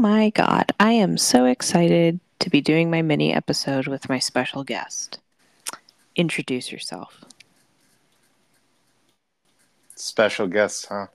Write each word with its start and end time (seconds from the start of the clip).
my 0.00 0.30
God. 0.30 0.72
I 0.80 0.92
am 0.92 1.18
so 1.18 1.44
excited 1.44 2.20
to 2.38 2.48
be 2.48 2.62
doing 2.62 2.90
my 2.90 3.02
mini 3.02 3.34
episode 3.34 3.86
with 3.86 4.08
my 4.08 4.18
special 4.18 4.64
guest. 4.64 5.20
Introduce 6.16 6.72
yourself. 6.72 7.22
Special 9.94 10.46
guest, 10.46 10.86
huh? 10.88 11.08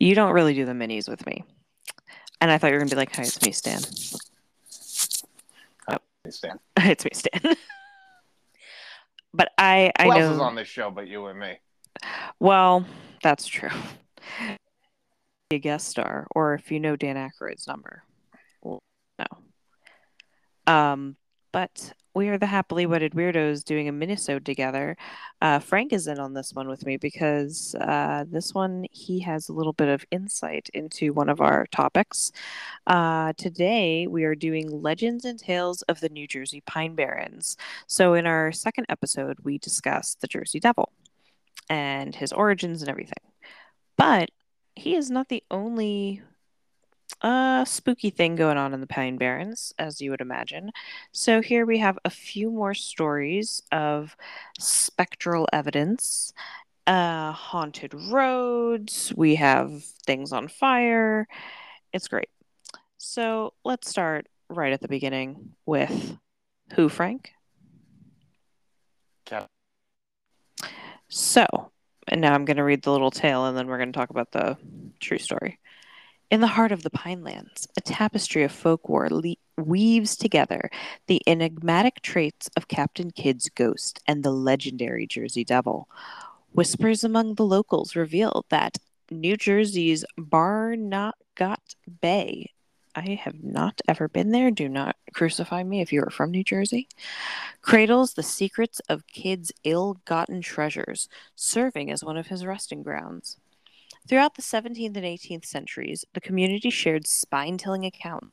You 0.00 0.16
don't 0.16 0.32
really 0.32 0.54
do 0.54 0.64
the 0.64 0.72
minis 0.72 1.08
with 1.08 1.24
me. 1.24 1.44
And 2.40 2.50
I 2.50 2.58
thought 2.58 2.66
you 2.66 2.72
were 2.72 2.80
going 2.80 2.88
to 2.88 2.96
be 2.96 2.98
like, 2.98 3.14
hi, 3.14 3.22
it's 3.22 3.40
me, 3.42 3.52
Stan. 3.52 3.80
Hey, 5.88 6.30
Stan. 6.30 6.58
it's 6.78 7.04
me, 7.04 7.10
Stan. 7.12 7.40
but 9.32 9.52
I, 9.56 9.92
I 9.96 10.02
Who 10.02 10.10
know. 10.10 10.16
else 10.16 10.34
is 10.34 10.40
on 10.40 10.56
this 10.56 10.66
show 10.66 10.90
but 10.90 11.06
you 11.06 11.26
and 11.26 11.38
me? 11.38 11.58
Well, 12.40 12.84
that's 13.22 13.46
true. 13.46 13.70
A 15.52 15.58
guest 15.60 15.86
star, 15.86 16.26
or 16.34 16.54
if 16.54 16.72
you 16.72 16.80
know 16.80 16.96
Dan 16.96 17.14
Aykroyd's 17.14 17.68
number. 17.68 18.02
Um, 20.66 21.16
but 21.52 21.92
we 22.16 22.28
are 22.28 22.38
the 22.38 22.46
happily 22.46 22.86
wedded 22.86 23.12
weirdos 23.12 23.62
doing 23.62 23.88
a 23.88 23.92
minisode 23.92 24.44
together. 24.44 24.96
Uh, 25.42 25.58
Frank 25.58 25.92
is 25.92 26.06
in 26.06 26.18
on 26.18 26.32
this 26.32 26.54
one 26.54 26.66
with 26.66 26.86
me 26.86 26.96
because 26.96 27.74
uh, 27.78 28.24
this 28.26 28.54
one 28.54 28.86
he 28.90 29.20
has 29.20 29.48
a 29.48 29.52
little 29.52 29.74
bit 29.74 29.88
of 29.88 30.04
insight 30.10 30.70
into 30.72 31.12
one 31.12 31.28
of 31.28 31.42
our 31.42 31.66
topics. 31.66 32.32
Uh, 32.86 33.34
today 33.36 34.06
we 34.06 34.24
are 34.24 34.34
doing 34.34 34.68
legends 34.70 35.26
and 35.26 35.38
tales 35.38 35.82
of 35.82 36.00
the 36.00 36.08
New 36.08 36.26
Jersey 36.26 36.62
Pine 36.66 36.94
Barrens. 36.94 37.58
So 37.86 38.14
in 38.14 38.26
our 38.26 38.50
second 38.50 38.86
episode, 38.88 39.36
we 39.44 39.58
discussed 39.58 40.22
the 40.22 40.26
Jersey 40.26 40.58
Devil 40.58 40.90
and 41.68 42.14
his 42.14 42.32
origins 42.32 42.80
and 42.80 42.90
everything. 42.90 43.22
But 43.98 44.30
he 44.74 44.94
is 44.94 45.10
not 45.10 45.28
the 45.28 45.44
only 45.50 46.22
uh, 47.22 47.64
spooky 47.64 48.10
thing 48.10 48.36
going 48.36 48.56
on 48.56 48.74
in 48.74 48.80
the 48.80 48.86
Pine 48.86 49.16
Barrens, 49.16 49.72
as 49.78 50.00
you 50.00 50.10
would 50.10 50.20
imagine. 50.20 50.70
So 51.12 51.40
here 51.40 51.64
we 51.66 51.78
have 51.78 51.98
a 52.04 52.10
few 52.10 52.50
more 52.50 52.74
stories 52.74 53.62
of 53.72 54.16
spectral 54.58 55.48
evidence, 55.52 56.32
uh, 56.86 57.32
haunted 57.32 57.94
roads. 57.94 59.12
We 59.16 59.36
have 59.36 59.84
things 60.06 60.32
on 60.32 60.48
fire. 60.48 61.26
It's 61.92 62.08
great. 62.08 62.28
So 62.98 63.54
let's 63.64 63.88
start 63.88 64.26
right 64.48 64.72
at 64.72 64.80
the 64.80 64.88
beginning 64.88 65.54
with 65.64 66.18
who, 66.74 66.88
Frank? 66.88 67.32
Cap- 69.24 69.50
So, 71.08 71.46
and 72.08 72.20
now 72.20 72.34
I'm 72.34 72.44
going 72.44 72.56
to 72.56 72.64
read 72.64 72.82
the 72.82 72.92
little 72.92 73.10
tale 73.10 73.46
and 73.46 73.56
then 73.56 73.66
we're 73.66 73.78
going 73.78 73.92
to 73.92 73.98
talk 73.98 74.10
about 74.10 74.32
the 74.32 74.56
true 75.00 75.18
story. 75.18 75.58
In 76.28 76.40
the 76.40 76.48
heart 76.48 76.72
of 76.72 76.82
the 76.82 76.90
Pinelands, 76.90 77.68
a 77.76 77.80
tapestry 77.80 78.42
of 78.42 78.50
folklore 78.50 79.08
le- 79.10 79.36
weaves 79.56 80.16
together 80.16 80.70
the 81.06 81.22
enigmatic 81.24 82.02
traits 82.02 82.50
of 82.56 82.66
Captain 82.66 83.12
Kidd's 83.12 83.48
ghost 83.48 84.00
and 84.08 84.24
the 84.24 84.32
legendary 84.32 85.06
Jersey 85.06 85.44
Devil. 85.44 85.88
Whispers 86.50 87.04
among 87.04 87.36
the 87.36 87.44
locals 87.44 87.94
reveal 87.94 88.44
that 88.48 88.78
New 89.08 89.36
Jersey's 89.36 90.04
Barnegat 90.18 91.76
Bay. 92.00 92.50
I 92.96 93.20
have 93.22 93.44
not 93.44 93.80
ever 93.86 94.08
been 94.08 94.32
there. 94.32 94.50
Do 94.50 94.68
not 94.68 94.96
crucify 95.12 95.62
me 95.62 95.80
if 95.80 95.92
you 95.92 96.02
are 96.02 96.10
from 96.10 96.32
New 96.32 96.42
Jersey. 96.42 96.88
Cradles 97.62 98.14
the 98.14 98.24
secrets 98.24 98.80
of 98.88 99.06
Kidd's 99.06 99.52
ill 99.62 100.00
gotten 100.04 100.40
treasures, 100.40 101.08
serving 101.36 101.88
as 101.92 102.02
one 102.02 102.16
of 102.16 102.28
his 102.28 102.44
resting 102.44 102.82
grounds. 102.82 103.36
Throughout 104.08 104.34
the 104.34 104.42
17th 104.42 104.96
and 104.96 105.04
18th 105.04 105.44
centuries, 105.44 106.04
the 106.14 106.20
community 106.20 106.70
shared 106.70 107.06
spine 107.06 107.58
tilling 107.58 107.84
accounts. 107.84 108.28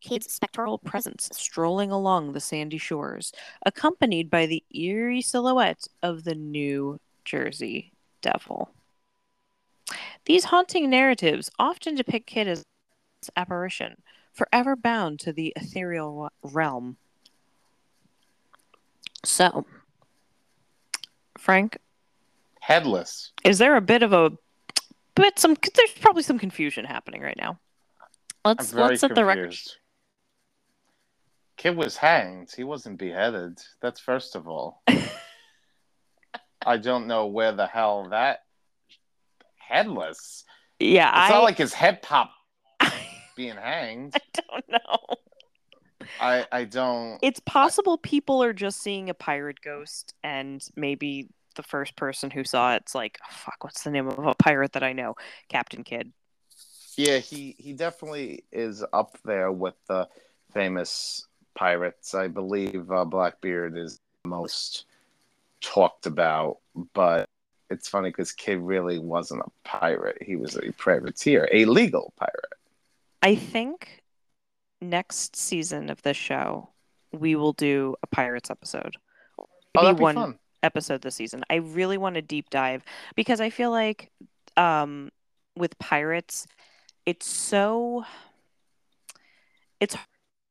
Kidd's 0.00 0.32
spectral 0.32 0.78
presence 0.78 1.28
strolling 1.32 1.90
along 1.90 2.32
the 2.32 2.40
sandy 2.40 2.78
shores, 2.78 3.32
accompanied 3.64 4.30
by 4.30 4.46
the 4.46 4.62
eerie 4.74 5.20
silhouette 5.20 5.88
of 6.02 6.24
the 6.24 6.34
New 6.34 7.00
Jersey 7.24 7.92
Devil. 8.22 8.70
These 10.24 10.44
haunting 10.44 10.88
narratives 10.88 11.50
often 11.58 11.94
depict 11.94 12.26
Kidd 12.26 12.48
as 12.48 12.64
apparition, 13.36 14.02
forever 14.32 14.76
bound 14.76 15.18
to 15.20 15.32
the 15.32 15.52
ethereal 15.56 16.30
realm. 16.42 16.96
So, 19.24 19.66
Frank, 21.36 21.78
Headless. 22.66 23.30
is 23.44 23.58
there 23.58 23.76
a 23.76 23.80
bit 23.80 24.02
of 24.02 24.12
a 24.12 24.32
bit 25.14 25.38
some 25.38 25.56
there's 25.76 25.92
probably 26.00 26.24
some 26.24 26.36
confusion 26.36 26.84
happening 26.84 27.22
right 27.22 27.36
now. 27.38 27.60
Let's 28.44 28.74
let's 28.74 29.00
set 29.02 29.14
the 29.14 29.24
record. 29.24 29.56
Kidd 31.56 31.76
was 31.76 31.96
hanged. 31.96 32.52
He 32.56 32.64
wasn't 32.64 32.98
beheaded. 32.98 33.60
That's 33.80 34.00
first 34.00 34.34
of 34.34 34.48
all. 34.48 34.82
I 36.66 36.76
don't 36.78 37.06
know 37.06 37.26
where 37.26 37.52
the 37.52 37.68
hell 37.68 38.08
that 38.10 38.40
headless. 39.58 40.44
Yeah, 40.80 41.08
It's 41.08 41.30
I 41.30 41.36
not 41.36 41.44
like 41.44 41.58
his 41.58 41.72
head 41.72 42.02
popped 42.02 42.34
being 43.36 43.54
hanged. 43.54 44.16
I 44.16 44.40
don't 44.40 44.68
know. 44.68 45.16
I 46.20 46.46
I 46.50 46.64
don't. 46.64 47.20
It's 47.22 47.38
possible 47.38 47.96
people 47.96 48.42
are 48.42 48.52
just 48.52 48.82
seeing 48.82 49.08
a 49.08 49.14
pirate 49.14 49.60
ghost 49.60 50.14
and 50.24 50.68
maybe 50.74 51.28
the 51.56 51.62
first 51.62 51.96
person 51.96 52.30
who 52.30 52.44
saw 52.44 52.74
it's 52.74 52.94
like, 52.94 53.18
"Oh, 53.22 53.32
fuck, 53.32 53.64
what's 53.64 53.82
the 53.82 53.90
name 53.90 54.08
of 54.08 54.18
a 54.18 54.34
pirate 54.34 54.72
that 54.72 54.82
I 54.82 54.92
know? 54.92 55.14
Captain 55.48 55.84
Kidd. 55.84 56.12
Yeah, 56.96 57.18
he 57.18 57.56
he 57.58 57.72
definitely 57.72 58.44
is 58.52 58.84
up 58.92 59.18
there 59.24 59.52
with 59.52 59.74
the 59.88 60.08
famous 60.52 61.26
pirates. 61.54 62.14
I 62.14 62.28
believe 62.28 62.90
uh, 62.90 63.04
Blackbeard 63.04 63.76
is 63.76 64.00
the 64.22 64.30
most 64.30 64.86
talked 65.60 66.06
about, 66.06 66.58
but 66.94 67.28
it's 67.70 67.88
funny 67.88 68.10
because 68.10 68.32
Kidd 68.32 68.60
really 68.60 68.98
wasn't 68.98 69.42
a 69.42 69.68
pirate. 69.68 70.22
He 70.22 70.36
was 70.36 70.56
a 70.56 70.72
privateer, 70.72 71.48
a 71.52 71.64
legal 71.64 72.12
pirate. 72.16 72.52
I 73.22 73.34
think 73.34 74.02
next 74.80 75.36
season 75.36 75.90
of 75.90 76.02
this 76.02 76.16
show 76.16 76.70
we 77.12 77.34
will 77.34 77.52
do 77.52 77.94
a 78.02 78.06
pirates 78.06 78.50
episode. 78.50 78.96
Oh, 79.38 79.46
that'd 79.74 79.96
be 79.96 80.02
one 80.02 80.14
fun. 80.14 80.38
Episode 80.62 81.02
this 81.02 81.14
season. 81.14 81.44
I 81.50 81.56
really 81.56 81.98
want 81.98 82.14
to 82.16 82.22
deep 82.22 82.50
dive 82.50 82.82
because 83.14 83.40
I 83.40 83.50
feel 83.50 83.70
like 83.70 84.10
um 84.56 85.10
with 85.56 85.78
pirates 85.78 86.46
it's 87.04 87.26
so 87.26 88.04
it's 89.80 89.96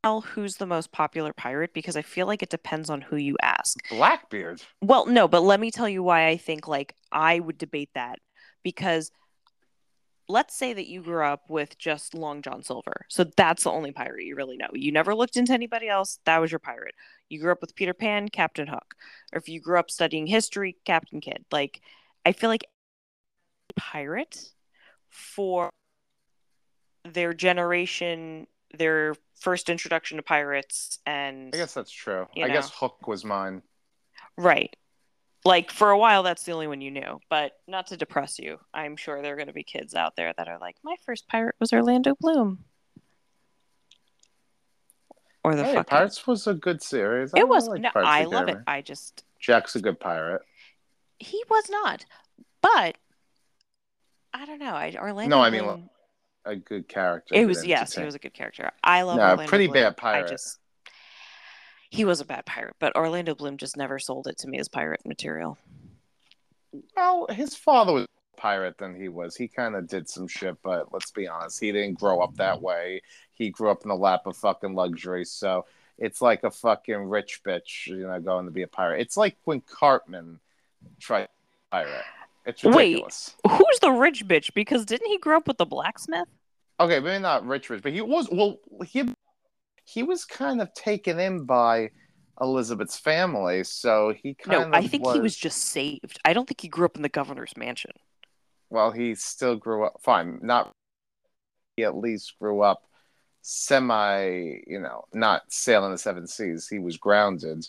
tell 0.03 0.21
who's 0.21 0.57
the 0.57 0.67
most 0.67 0.91
popular 0.91 1.33
pirate 1.33 1.73
because 1.73 1.97
I 1.97 2.03
feel 2.03 2.27
like 2.27 2.43
it 2.43 2.49
depends 2.49 2.91
on 2.91 3.01
who 3.01 3.15
you 3.15 3.35
ask. 3.41 3.79
Blackbeard. 3.89 4.61
Well, 4.81 5.07
no, 5.07 5.27
but 5.27 5.41
let 5.41 5.59
me 5.59 5.71
tell 5.71 5.89
you 5.89 6.03
why 6.03 6.27
I 6.27 6.37
think 6.37 6.67
like 6.67 6.93
I 7.11 7.39
would 7.39 7.57
debate 7.57 7.89
that 7.95 8.19
because 8.63 9.11
let's 10.27 10.55
say 10.55 10.73
that 10.73 10.87
you 10.87 11.01
grew 11.01 11.23
up 11.23 11.43
with 11.49 11.77
just 11.77 12.13
Long 12.13 12.41
John 12.41 12.63
Silver. 12.63 13.05
So 13.09 13.25
that's 13.37 13.63
the 13.63 13.71
only 13.71 13.91
pirate 13.91 14.25
you 14.25 14.35
really 14.35 14.57
know. 14.57 14.69
You 14.73 14.91
never 14.91 15.13
looked 15.13 15.37
into 15.37 15.53
anybody 15.53 15.87
else, 15.87 16.19
that 16.25 16.39
was 16.39 16.51
your 16.51 16.59
pirate. 16.59 16.95
You 17.29 17.39
grew 17.39 17.51
up 17.51 17.61
with 17.61 17.75
Peter 17.75 17.93
Pan, 17.93 18.29
Captain 18.29 18.67
Hook. 18.67 18.95
Or 19.33 19.39
if 19.39 19.49
you 19.49 19.59
grew 19.59 19.79
up 19.79 19.91
studying 19.91 20.27
history, 20.27 20.77
Captain 20.85 21.21
Kidd. 21.21 21.45
Like 21.51 21.81
I 22.25 22.31
feel 22.31 22.49
like 22.49 22.65
pirate 23.75 24.51
for 25.09 25.69
their 27.03 27.33
generation, 27.33 28.47
their 28.77 29.15
first 29.39 29.69
introduction 29.69 30.17
to 30.17 30.23
pirates 30.23 30.99
and 31.05 31.53
I 31.53 31.57
guess 31.57 31.73
that's 31.73 31.91
true. 31.91 32.27
I 32.41 32.47
guess. 32.47 32.71
Hook 32.73 33.07
was 33.07 33.23
mine. 33.23 33.61
Right. 34.37 34.75
Like 35.45 35.69
for 35.69 35.91
a 35.91 35.97
while, 35.97 36.23
that's 36.23 36.43
the 36.43 36.51
only 36.53 36.65
one 36.67 36.81
you 36.81 36.89
knew. 36.89 37.19
But 37.29 37.51
not 37.67 37.87
to 37.87 37.97
depress 37.97 38.39
you, 38.39 38.59
I'm 38.73 38.97
sure 38.97 39.21
there 39.21 39.33
are 39.33 39.37
going 39.37 39.47
to 39.47 39.53
be 39.53 39.63
kids 39.63 39.93
out 39.93 40.15
there 40.15 40.33
that 40.37 40.47
are 40.47 40.57
like, 40.59 40.75
my 40.83 40.95
first 41.05 41.27
pirate 41.27 41.55
was 41.59 41.71
Orlando 41.71 42.15
Bloom. 42.19 42.63
Or 45.43 45.55
the 45.55 45.63
Hey, 45.63 45.75
fucking. 45.75 45.89
Pirates 45.89 46.25
was 46.25 46.47
a 46.47 46.55
good 46.55 46.81
series. 46.81 47.31
I 47.35 47.39
It 47.41 47.47
was. 47.47 47.67
like 47.67 47.81
no, 47.81 47.89
I 47.95 48.23
love 48.23 48.49
it. 48.49 48.57
I 48.65 48.81
just. 48.81 49.23
Jack's 49.39 49.75
a 49.75 49.79
good 49.81 49.99
pirate. 49.99 50.41
He 51.19 51.43
was 51.49 51.69
not. 51.69 52.05
But. 52.61 52.97
I 54.33 54.45
don't 54.47 54.59
know. 54.59 54.73
I, 54.73 54.95
Orlando 54.99 55.37
No, 55.37 55.43
I 55.43 55.51
mean, 55.51 55.63
Bloom, 55.63 55.89
A 56.45 56.55
good 56.55 56.87
character. 56.89 57.35
it 57.35 57.45
was, 57.45 57.63
yes, 57.65 57.93
he 57.95 58.03
was 58.03 58.15
a 58.15 58.19
good 58.19 58.33
character. 58.33 58.71
I 58.83 59.03
love 59.03 59.17
No, 59.17 59.23
Orlando 59.29 59.47
pretty 59.47 59.67
Bloom. 59.67 59.75
bad 59.83 59.97
pirate. 59.97 60.25
I 60.25 60.29
just. 60.29 60.57
He 61.95 62.03
was 62.03 62.19
a 62.19 62.25
bad 62.25 62.45
pirate, 62.45 62.75
but 62.77 62.93
Orlando 62.93 63.33
Bloom 63.33 63.55
just 63.55 63.77
never 63.77 63.99
sold 63.99 64.27
it 64.27 64.37
to 64.39 64.49
me 64.49 64.59
as 64.59 64.67
pirate 64.67 65.05
material. 65.05 65.57
Well, 66.93 67.27
his 67.29 67.55
father 67.55 67.93
was 67.93 68.03
a 68.03 68.41
pirate 68.41 68.77
than 68.77 68.99
he 68.99 69.07
was. 69.07 69.37
He 69.37 69.47
kind 69.47 69.77
of 69.77 69.87
did 69.87 70.09
some 70.09 70.27
shit, 70.27 70.57
but 70.61 70.91
let's 70.91 71.11
be 71.11 71.25
honest, 71.25 71.61
he 71.61 71.71
didn't 71.71 71.97
grow 71.97 72.19
up 72.19 72.35
that 72.35 72.61
way. 72.61 73.01
He 73.31 73.49
grew 73.49 73.71
up 73.71 73.83
in 73.83 73.87
the 73.87 73.95
lap 73.95 74.25
of 74.25 74.35
fucking 74.35 74.75
luxury. 74.75 75.23
So 75.23 75.67
it's 75.97 76.21
like 76.21 76.43
a 76.43 76.51
fucking 76.51 77.07
rich 77.07 77.41
bitch, 77.45 77.87
you 77.87 78.05
know, 78.05 78.19
going 78.19 78.43
to 78.43 78.51
be 78.51 78.63
a 78.63 78.67
pirate. 78.67 78.99
It's 78.99 79.15
like 79.15 79.37
when 79.45 79.61
Cartman 79.61 80.41
tried 80.99 81.21
to 81.21 81.29
be 81.29 81.77
a 81.77 81.83
pirate. 81.83 82.05
It's 82.45 82.61
Wait. 82.61 82.73
ridiculous. 82.73 83.35
Who's 83.49 83.79
the 83.81 83.91
rich 83.91 84.27
bitch? 84.27 84.53
Because 84.53 84.83
didn't 84.83 85.07
he 85.07 85.17
grow 85.17 85.37
up 85.37 85.47
with 85.47 85.59
the 85.59 85.65
blacksmith? 85.65 86.27
Okay, 86.77 86.99
maybe 86.99 87.21
not 87.21 87.47
rich, 87.47 87.69
rich, 87.69 87.81
but 87.81 87.93
he 87.93 88.01
was 88.01 88.27
well. 88.29 88.59
He 88.85 89.05
he 89.85 90.03
was 90.03 90.25
kind 90.25 90.61
of 90.61 90.73
taken 90.73 91.19
in 91.19 91.45
by 91.45 91.91
Elizabeth's 92.41 92.97
family, 92.99 93.63
so 93.63 94.13
he 94.13 94.33
kind 94.35 94.61
of 94.61 94.69
No, 94.71 94.77
I 94.77 94.87
think 94.87 95.07
he 95.07 95.19
was 95.19 95.35
just 95.35 95.59
saved. 95.59 96.19
I 96.25 96.33
don't 96.33 96.47
think 96.47 96.61
he 96.61 96.67
grew 96.67 96.85
up 96.85 96.95
in 96.97 97.01
the 97.03 97.09
governor's 97.09 97.55
mansion. 97.57 97.91
well, 98.69 98.91
he 98.91 99.15
still 99.15 99.55
grew 99.55 99.85
up 99.85 100.01
fine. 100.03 100.39
Not 100.41 100.71
he 101.77 101.83
at 101.83 101.95
least 101.97 102.37
grew 102.39 102.61
up 102.61 102.83
semi, 103.41 104.59
you 104.67 104.79
know, 104.79 105.05
not 105.13 105.43
sailing 105.51 105.91
the 105.91 105.97
seven 105.97 106.27
seas. 106.27 106.67
He 106.67 106.79
was 106.79 106.97
grounded. 106.97 107.67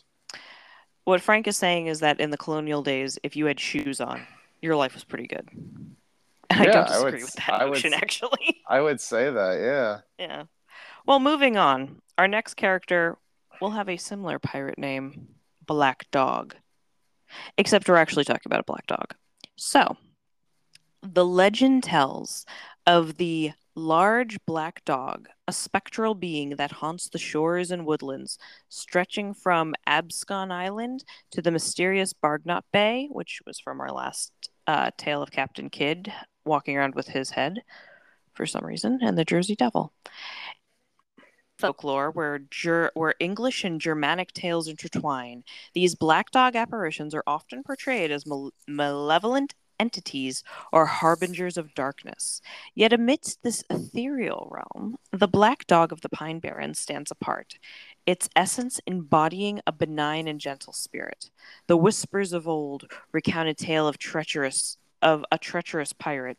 What 1.04 1.20
Frank 1.22 1.46
is 1.46 1.56
saying 1.56 1.86
is 1.86 2.00
that 2.00 2.20
in 2.20 2.30
the 2.30 2.36
colonial 2.36 2.82
days, 2.82 3.18
if 3.22 3.36
you 3.36 3.46
had 3.46 3.60
shoes 3.60 4.00
on, 4.00 4.26
your 4.60 4.76
life 4.76 4.94
was 4.94 5.04
pretty 5.04 5.26
good. 5.26 5.48
And 5.52 5.96
I 6.50 6.64
Yeah, 6.64 6.72
don't 6.72 6.90
I 6.90 6.98
would 6.98 7.14
with 7.22 7.34
that 7.36 7.54
I 7.54 7.64
would 7.66 7.84
notion, 7.84 7.94
s- 7.94 7.94
actually. 7.94 8.62
I 8.68 8.80
would 8.80 9.00
say 9.00 9.30
that, 9.30 9.60
yeah. 9.60 10.00
yeah. 10.18 10.44
Well, 11.06 11.20
moving 11.20 11.56
on. 11.56 12.02
Our 12.18 12.28
next 12.28 12.54
character 12.54 13.18
will 13.60 13.70
have 13.70 13.88
a 13.88 13.96
similar 13.96 14.38
pirate 14.38 14.78
name, 14.78 15.28
Black 15.66 16.10
Dog. 16.10 16.54
Except 17.58 17.88
we're 17.88 17.96
actually 17.96 18.24
talking 18.24 18.46
about 18.46 18.60
a 18.60 18.64
black 18.64 18.86
dog. 18.86 19.14
So, 19.56 19.96
the 21.02 21.24
legend 21.24 21.82
tells 21.82 22.46
of 22.86 23.16
the 23.16 23.52
large 23.74 24.38
black 24.46 24.84
dog, 24.84 25.28
a 25.46 25.52
spectral 25.52 26.14
being 26.14 26.50
that 26.50 26.72
haunts 26.72 27.08
the 27.08 27.18
shores 27.18 27.70
and 27.70 27.84
woodlands, 27.84 28.38
stretching 28.68 29.34
from 29.34 29.74
Abscon 29.86 30.50
Island 30.50 31.04
to 31.32 31.42
the 31.42 31.50
mysterious 31.50 32.12
Barnegat 32.12 32.64
Bay, 32.72 33.08
which 33.10 33.40
was 33.46 33.60
from 33.60 33.80
our 33.80 33.92
last 33.92 34.32
uh, 34.66 34.90
tale 34.96 35.22
of 35.22 35.30
Captain 35.30 35.68
Kidd 35.68 36.12
walking 36.44 36.76
around 36.76 36.94
with 36.94 37.08
his 37.08 37.30
head 37.30 37.60
for 38.32 38.46
some 38.46 38.64
reason, 38.64 38.98
and 39.02 39.16
the 39.16 39.24
Jersey 39.24 39.56
Devil. 39.56 39.92
Folklore, 41.58 42.10
where 42.10 42.38
Ger- 42.38 42.90
where 42.94 43.14
English 43.18 43.64
and 43.64 43.80
Germanic 43.80 44.32
tales 44.32 44.68
intertwine, 44.68 45.44
these 45.72 45.94
black 45.94 46.30
dog 46.30 46.54
apparitions 46.54 47.14
are 47.14 47.24
often 47.26 47.62
portrayed 47.62 48.10
as 48.10 48.26
mal- 48.26 48.52
malevolent 48.68 49.54
entities 49.78 50.42
or 50.72 50.86
harbingers 50.86 51.56
of 51.56 51.74
darkness. 51.74 52.40
Yet 52.74 52.92
amidst 52.92 53.42
this 53.42 53.64
ethereal 53.70 54.48
realm, 54.50 54.96
the 55.12 55.28
black 55.28 55.66
dog 55.66 55.92
of 55.92 56.00
the 56.00 56.08
Pine 56.08 56.38
Barrens 56.38 56.78
stands 56.78 57.10
apart, 57.10 57.58
its 58.06 58.28
essence 58.36 58.80
embodying 58.86 59.60
a 59.66 59.72
benign 59.72 60.28
and 60.28 60.40
gentle 60.40 60.72
spirit. 60.72 61.30
The 61.66 61.76
whispers 61.76 62.32
of 62.32 62.48
old 62.48 62.90
recount 63.12 63.48
a 63.48 63.54
tale 63.54 63.88
of 63.88 63.98
treacherous 63.98 64.78
of 65.02 65.24
a 65.30 65.38
treacherous 65.38 65.92
pirate 65.92 66.38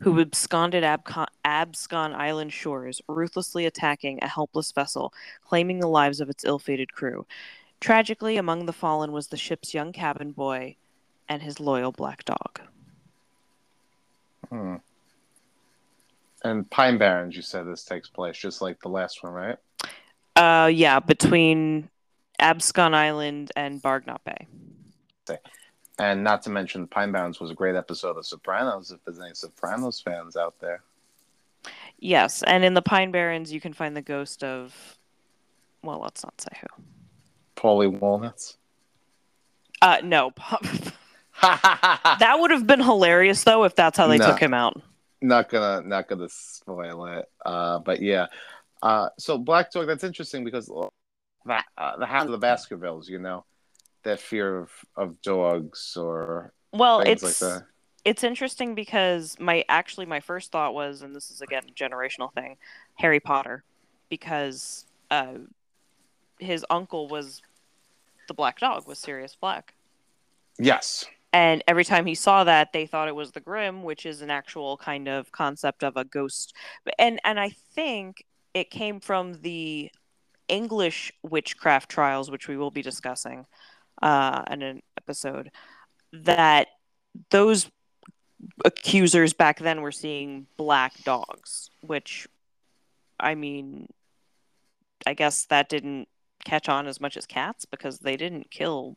who 0.00 0.20
absconded 0.20 0.84
Abcon- 0.84 1.28
Abscon 1.44 2.14
Island 2.14 2.52
shores, 2.52 3.00
ruthlessly 3.08 3.66
attacking 3.66 4.18
a 4.22 4.28
helpless 4.28 4.72
vessel, 4.72 5.12
claiming 5.42 5.80
the 5.80 5.88
lives 5.88 6.20
of 6.20 6.28
its 6.28 6.44
ill-fated 6.44 6.92
crew. 6.92 7.26
Tragically, 7.80 8.36
among 8.36 8.66
the 8.66 8.72
fallen 8.72 9.12
was 9.12 9.28
the 9.28 9.36
ship's 9.36 9.74
young 9.74 9.92
cabin 9.92 10.32
boy 10.32 10.76
and 11.28 11.42
his 11.42 11.60
loyal 11.60 11.92
black 11.92 12.24
dog. 12.24 12.60
Hmm. 14.48 14.76
And 16.44 16.68
Pine 16.70 16.98
Barrens, 16.98 17.36
you 17.36 17.42
said 17.42 17.66
this 17.66 17.84
takes 17.84 18.08
place 18.08 18.36
just 18.36 18.62
like 18.62 18.80
the 18.80 18.88
last 18.88 19.22
one, 19.22 19.32
right? 19.32 19.56
Uh, 20.36 20.68
yeah, 20.68 21.00
between 21.00 21.90
Abscon 22.38 22.94
Island 22.94 23.50
and 23.56 23.82
Barnegat 23.82 24.22
Bay. 24.24 24.46
And 25.98 26.22
not 26.22 26.42
to 26.42 26.50
mention, 26.50 26.86
Pine 26.86 27.10
Barrens 27.10 27.40
was 27.40 27.50
a 27.50 27.54
great 27.54 27.74
episode 27.74 28.16
of 28.16 28.24
Sopranos. 28.26 28.92
If 28.92 29.04
there's 29.04 29.18
any 29.20 29.34
Sopranos 29.34 30.00
fans 30.00 30.36
out 30.36 30.54
there, 30.60 30.82
Yes, 32.00 32.44
and 32.44 32.64
in 32.64 32.74
the 32.74 32.82
Pine 32.82 33.10
Barrens, 33.10 33.52
you 33.52 33.60
can 33.60 33.72
find 33.72 33.96
the 33.96 34.02
ghost 34.02 34.44
of. 34.44 34.96
Well, 35.82 35.98
let's 36.00 36.22
not 36.22 36.40
say 36.40 36.50
who. 36.60 36.82
Paulie 37.56 37.90
Walnuts. 37.90 38.56
Uh, 39.82 39.98
no. 40.04 40.32
that 41.42 42.36
would 42.38 42.50
have 42.52 42.66
been 42.66 42.80
hilarious, 42.80 43.42
though, 43.44 43.64
if 43.64 43.74
that's 43.74 43.96
how 43.98 44.06
they 44.06 44.18
No. 44.18 44.26
took 44.26 44.38
him 44.40 44.54
out. 44.54 44.80
not 45.20 45.48
gonna 45.48 45.86
not 45.86 46.08
gonna 46.08 46.28
spoil 46.28 47.06
it. 47.06 47.28
Uh, 47.44 47.80
but 47.80 48.00
yeah. 48.00 48.26
Uh, 48.82 49.08
so 49.18 49.36
Black 49.38 49.72
Dog. 49.72 49.88
That's 49.88 50.04
interesting 50.04 50.44
because 50.44 50.66
the 50.66 50.88
uh, 51.76 51.96
the 51.96 52.06
Hound 52.06 52.26
of 52.26 52.32
the 52.32 52.38
Baskervilles, 52.38 53.08
you 53.08 53.18
know, 53.18 53.44
that 54.04 54.20
fear 54.20 54.58
of 54.58 54.70
of 54.96 55.20
dogs 55.22 55.96
or 55.96 56.52
Well, 56.72 57.02
things 57.02 57.22
it's 57.22 57.42
like 57.42 57.50
that. 57.50 57.66
it's 58.04 58.24
interesting 58.24 58.74
because 58.74 59.36
my 59.38 59.64
actually 59.68 60.06
my 60.06 60.20
first 60.20 60.52
thought 60.52 60.74
was, 60.74 61.02
and 61.02 61.14
this 61.14 61.30
is 61.30 61.40
again 61.40 61.62
a 61.68 61.72
generational 61.72 62.32
thing, 62.32 62.56
Harry 62.96 63.20
Potter, 63.20 63.64
because 64.08 64.86
uh, 65.10 65.34
his 66.38 66.64
uncle 66.70 67.08
was 67.08 67.42
the 68.28 68.34
black 68.34 68.58
dog, 68.60 68.86
was 68.86 68.98
Sirius 68.98 69.34
Black, 69.34 69.74
Yes. 70.58 71.06
and 71.32 71.62
every 71.66 71.84
time 71.84 72.06
he 72.06 72.14
saw 72.14 72.44
that, 72.44 72.72
they 72.72 72.86
thought 72.86 73.08
it 73.08 73.14
was 73.14 73.32
the 73.32 73.40
Grim, 73.40 73.82
which 73.82 74.04
is 74.06 74.22
an 74.22 74.30
actual 74.30 74.76
kind 74.76 75.08
of 75.08 75.32
concept 75.32 75.82
of 75.82 75.96
a 75.96 76.04
ghost, 76.04 76.54
and 76.98 77.20
and 77.24 77.40
I 77.40 77.50
think 77.74 78.24
it 78.54 78.70
came 78.70 79.00
from 79.00 79.40
the 79.42 79.90
English 80.48 81.12
witchcraft 81.22 81.90
trials, 81.90 82.30
which 82.30 82.48
we 82.48 82.56
will 82.56 82.70
be 82.70 82.82
discussing 82.82 83.46
uh, 84.02 84.44
in 84.50 84.62
an 84.62 84.82
episode, 84.96 85.50
that 86.12 86.68
those 87.30 87.70
accusers 88.64 89.32
back 89.32 89.58
then 89.58 89.80
were 89.80 89.92
seeing 89.92 90.46
black 90.56 91.02
dogs, 91.04 91.70
which, 91.80 92.28
I 93.18 93.34
mean, 93.34 93.88
I 95.06 95.14
guess 95.14 95.46
that 95.46 95.68
didn't 95.68 96.08
catch 96.44 96.68
on 96.68 96.86
as 96.86 97.00
much 97.00 97.16
as 97.16 97.26
cats 97.26 97.64
because 97.64 97.98
they 97.98 98.16
didn't 98.16 98.50
kill. 98.50 98.96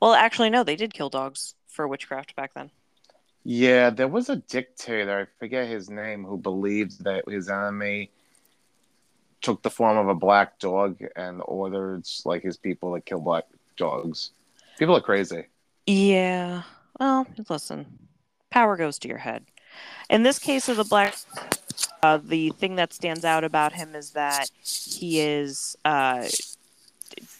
Well, 0.00 0.14
actually, 0.14 0.50
no, 0.50 0.64
they 0.64 0.76
did 0.76 0.94
kill 0.94 1.10
dogs 1.10 1.54
for 1.68 1.86
witchcraft 1.86 2.34
back 2.34 2.54
then. 2.54 2.70
Yeah, 3.44 3.90
there 3.90 4.08
was 4.08 4.28
a 4.28 4.36
dictator, 4.36 5.20
I 5.20 5.38
forget 5.38 5.68
his 5.68 5.88
name, 5.88 6.24
who 6.24 6.36
believed 6.36 7.04
that 7.04 7.28
his 7.28 7.48
enemy 7.48 8.10
took 9.40 9.62
the 9.62 9.70
form 9.70 9.96
of 9.96 10.08
a 10.08 10.14
black 10.14 10.58
dog 10.58 11.00
and 11.16 11.40
ordered 11.44 12.04
like 12.26 12.42
his 12.42 12.58
people 12.58 12.94
to 12.94 13.00
kill 13.00 13.20
black 13.20 13.44
dogs. 13.80 14.30
People 14.78 14.96
are 14.96 15.00
crazy. 15.00 15.46
Yeah. 15.86 16.62
Well, 17.00 17.26
listen, 17.48 17.86
power 18.50 18.76
goes 18.76 18.98
to 19.00 19.08
your 19.08 19.18
head. 19.18 19.44
In 20.08 20.22
this 20.22 20.38
case 20.38 20.68
of 20.68 20.76
the 20.76 20.84
black, 20.84 21.16
uh, 22.02 22.18
the 22.22 22.50
thing 22.50 22.76
that 22.76 22.92
stands 22.92 23.24
out 23.24 23.44
about 23.44 23.72
him 23.72 23.94
is 23.94 24.12
that 24.12 24.50
he 24.62 25.20
is 25.20 25.76
uh, 25.84 26.26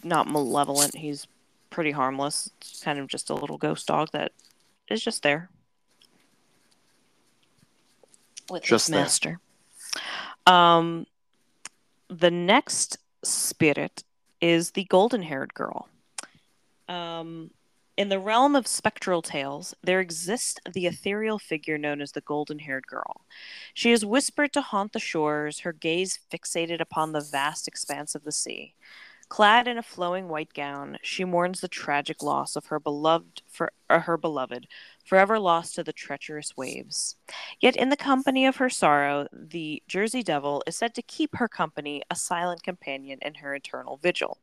not 0.03 0.29
malevolent. 0.29 0.97
He's 0.97 1.27
pretty 1.71 1.91
harmless. 1.91 2.51
It's 2.61 2.83
kind 2.83 2.99
of 2.99 3.07
just 3.07 3.31
a 3.31 3.35
little 3.35 3.59
ghost 3.59 3.87
dog 3.87 4.09
that 4.13 4.33
is 4.89 5.03
just 5.03 5.23
there 5.23 5.51
with 8.51 8.63
Just 8.65 8.89
his 8.89 8.93
there. 8.93 9.03
master. 9.03 9.41
Um, 10.47 11.07
the 12.09 12.31
next 12.31 12.99
spirit 13.23 14.03
is 14.41 14.73
the 14.73 14.85
golden-haired 14.85 15.55
girl. 15.55 15.89
Um, 16.91 17.53
in 17.97 18.09
the 18.09 18.19
realm 18.19 18.57
of 18.57 18.67
spectral 18.67 19.23
tales, 19.23 19.75
there 19.83 20.01
exists 20.01 20.59
the 20.73 20.87
ethereal 20.87 21.39
figure 21.39 21.79
known 21.79 22.01
as 22.01 22.13
the 22.13 22.21
golden 22.23 22.59
haired 22.61 22.87
girl. 22.87 23.27
She 23.75 23.93
is 23.93 24.05
whispered 24.05 24.53
to 24.55 24.63
haunt 24.63 24.93
the 24.93 24.99
shores, 24.99 25.61
her 25.61 25.73
gaze 25.73 26.19
fixated 26.33 26.81
upon 26.81 27.13
the 27.13 27.21
vast 27.21 27.69
expanse 27.69 28.15
of 28.15 28.25
the 28.25 28.33
sea. 28.33 28.75
Clad 29.29 29.69
in 29.69 29.79
a 29.79 29.83
flowing 29.83 30.29
white 30.29 30.53
gown, 30.55 30.99
she 31.03 31.25
mourns 31.25 31.61
the 31.61 31.69
tragic 31.69 32.21
loss 32.21 32.57
of 32.57 32.67
her 32.67 32.81
beloved 32.81 33.43
for 33.47 33.73
uh, 33.89 34.01
her 34.01 34.17
beloved, 34.17 34.67
forever 35.05 35.39
lost 35.39 35.77
to 35.77 35.85
the 35.85 35.93
treacherous 35.93 36.57
waves. 36.57 37.17
Yet 37.61 37.77
in 37.77 37.91
the 37.91 37.97
company 37.97 38.45
of 38.47 38.57
her 38.57 38.71
sorrow, 38.71 39.29
the 39.33 39.85
Jersey 39.87 40.25
Devil 40.25 40.65
is 40.67 40.77
said 40.77 40.95
to 40.97 41.03
keep 41.03 41.37
her 41.37 41.47
company, 41.47 42.03
a 42.11 42.17
silent 42.17 42.65
companion 42.65 43.21
in 43.23 43.35
her 43.35 43.55
eternal 43.55 43.99
vigil. 43.99 44.39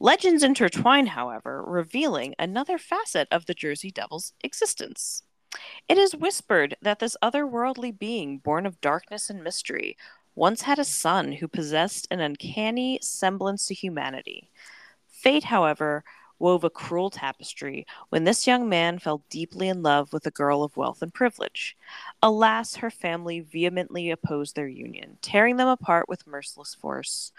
Legends 0.00 0.44
intertwine, 0.44 1.06
however, 1.06 1.62
revealing 1.66 2.34
another 2.38 2.78
facet 2.78 3.26
of 3.32 3.46
the 3.46 3.54
Jersey 3.54 3.90
Devil's 3.90 4.32
existence. 4.44 5.24
It 5.88 5.98
is 5.98 6.14
whispered 6.14 6.76
that 6.80 7.00
this 7.00 7.16
otherworldly 7.22 7.98
being, 7.98 8.38
born 8.38 8.64
of 8.64 8.80
darkness 8.80 9.28
and 9.28 9.42
mystery, 9.42 9.96
once 10.36 10.62
had 10.62 10.78
a 10.78 10.84
son 10.84 11.32
who 11.32 11.48
possessed 11.48 12.06
an 12.12 12.20
uncanny 12.20 13.00
semblance 13.02 13.66
to 13.66 13.74
humanity. 13.74 14.50
Fate, 15.08 15.44
however, 15.44 16.04
wove 16.38 16.62
a 16.62 16.70
cruel 16.70 17.10
tapestry 17.10 17.84
when 18.10 18.24
this 18.24 18.46
young 18.46 18.68
man 18.68 18.98
fell 18.98 19.24
deeply 19.28 19.68
in 19.68 19.82
love 19.82 20.12
with 20.12 20.26
a 20.26 20.30
girl 20.30 20.62
of 20.62 20.76
wealth 20.76 21.02
and 21.02 21.12
privilege. 21.12 21.76
Alas, 22.22 22.76
her 22.76 22.90
family 22.90 23.40
vehemently 23.40 24.10
opposed 24.10 24.54
their 24.54 24.68
union, 24.68 25.18
tearing 25.20 25.56
them 25.56 25.68
apart 25.68 26.08
with 26.08 26.26
merciless 26.26 26.74
force. 26.74 27.32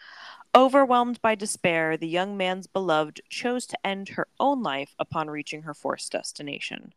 Overwhelmed 0.55 1.21
by 1.21 1.35
despair, 1.35 1.95
the 1.95 2.07
young 2.07 2.35
man's 2.35 2.67
beloved 2.67 3.21
chose 3.29 3.65
to 3.67 3.87
end 3.87 4.09
her 4.09 4.27
own 4.39 4.63
life 4.63 4.95
upon 4.97 5.29
reaching 5.29 5.61
her 5.63 5.73
forced 5.73 6.11
destination. 6.11 6.93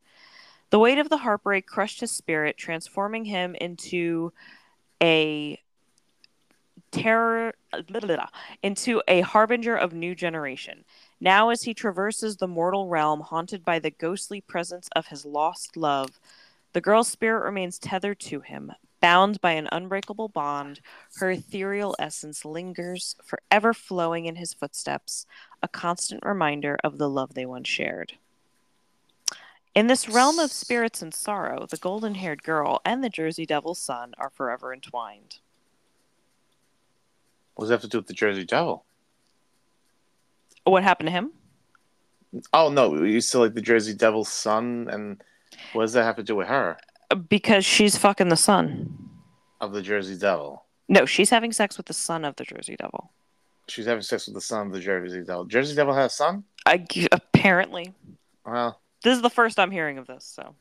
The 0.70 0.78
weight 0.78 0.98
of 0.98 1.10
the 1.10 1.18
heartbreak 1.18 1.66
crushed 1.66 2.00
his 2.00 2.10
spirit, 2.10 2.56
transforming 2.56 3.26
him 3.26 3.54
into 3.54 4.32
a 5.02 5.60
terror 6.90 7.54
into 8.62 9.02
a 9.08 9.20
harbinger 9.22 9.76
of 9.76 9.92
new 9.92 10.14
generation. 10.14 10.84
Now, 11.20 11.50
as 11.50 11.62
he 11.62 11.74
traverses 11.74 12.36
the 12.36 12.48
mortal 12.48 12.88
realm, 12.88 13.20
haunted 13.20 13.64
by 13.64 13.78
the 13.78 13.90
ghostly 13.90 14.40
presence 14.40 14.88
of 14.94 15.08
his 15.08 15.24
lost 15.24 15.76
love, 15.76 16.20
the 16.72 16.80
girl's 16.80 17.08
spirit 17.08 17.44
remains 17.44 17.78
tethered 17.78 18.20
to 18.20 18.40
him, 18.40 18.72
bound 19.02 19.38
by 19.42 19.52
an 19.52 19.68
unbreakable 19.70 20.28
bond. 20.28 20.80
Her 21.16 21.32
ethereal 21.32 21.94
essence 21.98 22.46
lingers, 22.46 23.16
forever 23.22 23.74
flowing 23.74 24.24
in 24.24 24.36
his 24.36 24.54
footsteps, 24.54 25.26
a 25.62 25.68
constant 25.68 26.24
reminder 26.24 26.78
of 26.82 26.96
the 26.96 27.10
love 27.10 27.34
they 27.34 27.44
once 27.44 27.68
shared. 27.68 28.14
In 29.74 29.88
this 29.88 30.08
realm 30.08 30.38
of 30.38 30.52
spirits 30.52 31.02
and 31.02 31.12
sorrow, 31.12 31.66
the 31.66 31.76
golden 31.76 32.14
haired 32.14 32.42
girl 32.42 32.80
and 32.84 33.02
the 33.02 33.10
Jersey 33.10 33.44
Devil's 33.44 33.80
son 33.80 34.14
are 34.18 34.30
forever 34.30 34.72
entwined. 34.72 35.38
What 37.54 37.64
does 37.64 37.68
that 37.70 37.74
have 37.74 37.82
to 37.82 37.88
do 37.88 37.98
with 37.98 38.06
the 38.06 38.14
Jersey 38.14 38.44
Devil? 38.44 38.84
What 40.64 40.84
happened 40.84 41.08
to 41.08 41.12
him? 41.12 41.32
Oh 42.52 42.70
no, 42.70 43.02
you 43.02 43.20
still 43.20 43.40
like 43.40 43.54
the 43.54 43.60
Jersey 43.60 43.94
Devil's 43.94 44.32
son, 44.32 44.88
and 44.90 45.22
what 45.72 45.82
does 45.82 45.92
that 45.94 46.04
have 46.04 46.16
to 46.16 46.22
do 46.22 46.36
with 46.36 46.48
her? 46.48 46.78
Because 47.14 47.64
she's 47.64 47.96
fucking 47.96 48.28
the 48.28 48.36
son. 48.36 48.98
Of 49.60 49.72
the 49.72 49.82
Jersey 49.82 50.16
Devil. 50.16 50.64
No, 50.88 51.06
she's 51.06 51.30
having 51.30 51.52
sex 51.52 51.76
with 51.76 51.86
the 51.86 51.92
son 51.92 52.24
of 52.24 52.36
the 52.36 52.44
Jersey 52.44 52.76
Devil. 52.76 53.10
She's 53.68 53.86
having 53.86 54.02
sex 54.02 54.26
with 54.26 54.34
the 54.34 54.40
son 54.40 54.66
of 54.68 54.72
the 54.72 54.80
Jersey 54.80 55.20
Devil. 55.20 55.44
Jersey 55.44 55.74
Devil 55.74 55.94
has 55.94 56.12
a 56.12 56.16
son? 56.16 56.44
I, 56.66 56.84
apparently. 57.12 57.94
Well, 58.44 58.80
This 59.02 59.16
is 59.16 59.22
the 59.22 59.30
first 59.30 59.58
I'm 59.58 59.70
hearing 59.70 59.98
of 59.98 60.06
this, 60.06 60.24
so. 60.24 60.54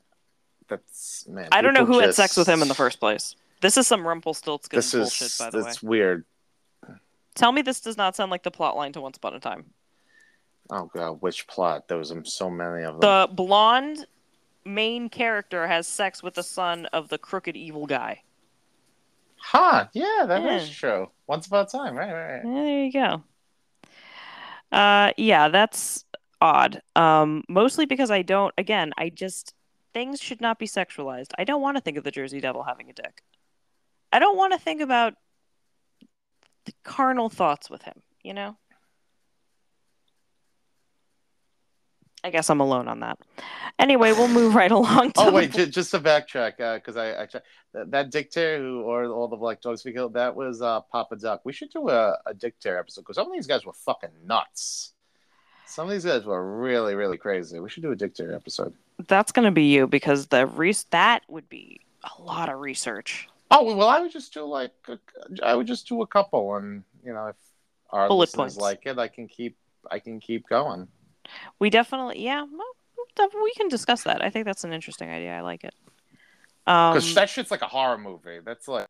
that's 0.67 1.27
man. 1.27 1.47
I 1.51 1.61
don't 1.61 1.73
know 1.73 1.85
who 1.85 1.99
had 1.99 2.13
sex 2.13 2.37
with 2.37 2.47
him 2.47 2.61
in 2.61 2.67
the 2.67 2.75
first 2.75 2.99
place. 2.99 3.35
This 3.61 3.77
is 3.77 3.87
some 3.87 4.07
Rumpelstiltskin 4.07 4.77
This 4.77 4.93
is 4.93 5.01
bullshit, 5.01 5.35
by 5.39 5.49
the 5.49 5.57
way. 5.57 5.63
that's 5.63 5.83
weird. 5.83 6.25
Tell 7.35 7.51
me 7.51 7.61
this 7.61 7.79
does 7.81 7.97
not 7.97 8.15
sound 8.15 8.31
like 8.31 8.43
the 8.43 8.51
plot 8.51 8.75
line 8.75 8.91
to 8.93 9.01
Once 9.01 9.17
Upon 9.17 9.33
a 9.35 9.39
Time. 9.39 9.65
Oh 10.69 10.89
god, 10.93 11.17
which 11.21 11.47
plot? 11.47 11.87
There 11.87 11.97
was 11.97 12.11
um, 12.11 12.25
so 12.25 12.49
many 12.49 12.83
of 12.83 12.99
them. 12.99 13.01
The 13.01 13.33
blonde 13.33 14.05
main 14.65 15.09
character 15.09 15.67
has 15.67 15.87
sex 15.87 16.21
with 16.21 16.35
the 16.35 16.43
son 16.43 16.85
of 16.87 17.09
the 17.09 17.17
crooked 17.17 17.55
evil 17.55 17.85
guy. 17.85 18.21
Huh? 19.37 19.87
Yeah, 19.93 20.25
that 20.27 20.45
is 20.45 20.69
Yeah. 20.69 20.73
true. 20.75 21.11
Once 21.27 21.47
upon 21.47 21.65
a 21.65 21.67
time, 21.67 21.95
right, 21.95 22.11
right, 22.11 22.33
right. 22.33 22.45
Yeah, 22.45 22.63
there 22.63 22.83
you 22.83 22.91
go. 22.91 23.23
Uh, 24.71 25.11
yeah, 25.17 25.49
that's 25.49 26.05
odd. 26.39 26.81
Um, 26.95 27.43
mostly 27.49 27.85
because 27.85 28.11
I 28.11 28.21
don't. 28.21 28.53
Again, 28.57 28.93
I 28.97 29.09
just 29.09 29.53
things 29.93 30.21
should 30.21 30.39
not 30.39 30.59
be 30.59 30.67
sexualized. 30.67 31.31
I 31.37 31.43
don't 31.43 31.61
want 31.61 31.75
to 31.77 31.81
think 31.81 31.97
of 31.97 32.03
the 32.03 32.11
Jersey 32.11 32.39
Devil 32.39 32.63
having 32.63 32.89
a 32.89 32.93
dick. 32.93 33.23
I 34.13 34.19
don't 34.19 34.37
want 34.37 34.53
to 34.53 34.59
think 34.59 34.81
about 34.81 35.15
the 36.65 36.73
carnal 36.83 37.29
thoughts 37.29 37.69
with 37.69 37.81
him. 37.83 38.01
You 38.23 38.33
know. 38.33 38.57
I 42.23 42.29
guess 42.29 42.49
I'm 42.49 42.59
alone 42.59 42.87
on 42.87 42.99
that. 42.99 43.17
Anyway, 43.79 44.11
we'll 44.11 44.27
move 44.27 44.53
right 44.55 44.71
along. 44.79 45.11
To 45.13 45.21
Oh 45.21 45.25
the 45.25 45.31
wait, 45.31 45.51
just, 45.51 45.71
just 45.71 45.91
to 45.91 45.99
backtrack, 45.99 46.57
because 46.57 46.97
I 46.97 47.07
actually 47.07 47.41
that, 47.73 47.91
that 47.91 48.11
dictator 48.11 48.57
who 48.59 48.81
or 48.81 49.05
all 49.05 49.27
the 49.27 49.37
black 49.37 49.61
dogs 49.61 49.83
we 49.83 49.91
killed, 49.93 50.13
that 50.13 50.35
was 50.35 50.61
uh, 50.61 50.81
Papa 50.81 51.15
Doc. 51.15 51.41
We 51.43 51.53
should 51.53 51.71
do 51.71 51.89
a, 51.89 52.17
a 52.25 52.33
dictator 52.33 52.77
episode 52.77 53.01
because 53.01 53.15
some 53.15 53.27
of 53.27 53.33
these 53.33 53.47
guys 53.47 53.65
were 53.65 53.73
fucking 53.73 54.09
nuts. 54.25 54.93
Some 55.65 55.87
of 55.87 55.91
these 55.93 56.05
guys 56.05 56.25
were 56.25 56.59
really, 56.59 56.95
really 56.95 57.17
crazy. 57.17 57.59
We 57.59 57.69
should 57.69 57.83
do 57.83 57.91
a 57.91 57.95
dictator 57.95 58.35
episode. 58.35 58.73
That's 59.07 59.31
gonna 59.31 59.51
be 59.51 59.63
you 59.63 59.87
because 59.87 60.27
the 60.27 60.45
re- 60.45 60.75
that 60.91 61.23
would 61.27 61.49
be 61.49 61.81
a 62.03 62.21
lot 62.21 62.49
of 62.49 62.59
research. 62.59 63.27
Oh 63.49 63.75
well, 63.75 63.87
I 63.87 63.99
would 63.99 64.11
just 64.11 64.33
do 64.33 64.43
like 64.43 64.73
a, 64.87 64.99
I 65.43 65.55
would 65.55 65.67
just 65.67 65.87
do 65.87 66.01
a 66.01 66.07
couple, 66.07 66.55
and 66.55 66.83
you 67.03 67.13
know 67.13 67.27
if 67.27 67.35
our 67.89 68.07
Bullet 68.07 68.29
listeners 68.29 68.55
points. 68.55 68.57
like 68.57 68.85
it, 68.85 68.99
I 68.99 69.07
can 69.07 69.27
keep 69.27 69.57
I 69.89 69.99
can 69.99 70.19
keep 70.19 70.47
going. 70.47 70.87
We 71.59 71.69
definitely, 71.69 72.23
yeah, 72.23 72.43
well, 72.43 73.29
we 73.43 73.53
can 73.55 73.67
discuss 73.67 74.03
that. 74.03 74.23
I 74.23 74.29
think 74.29 74.45
that's 74.45 74.63
an 74.63 74.73
interesting 74.73 75.09
idea. 75.09 75.35
I 75.37 75.41
like 75.41 75.63
it. 75.63 75.73
Um, 76.67 76.93
Because 76.93 77.13
that 77.15 77.29
shit's 77.29 77.51
like 77.51 77.61
a 77.61 77.67
horror 77.67 77.97
movie. 77.97 78.39
That's 78.43 78.67
like 78.67 78.87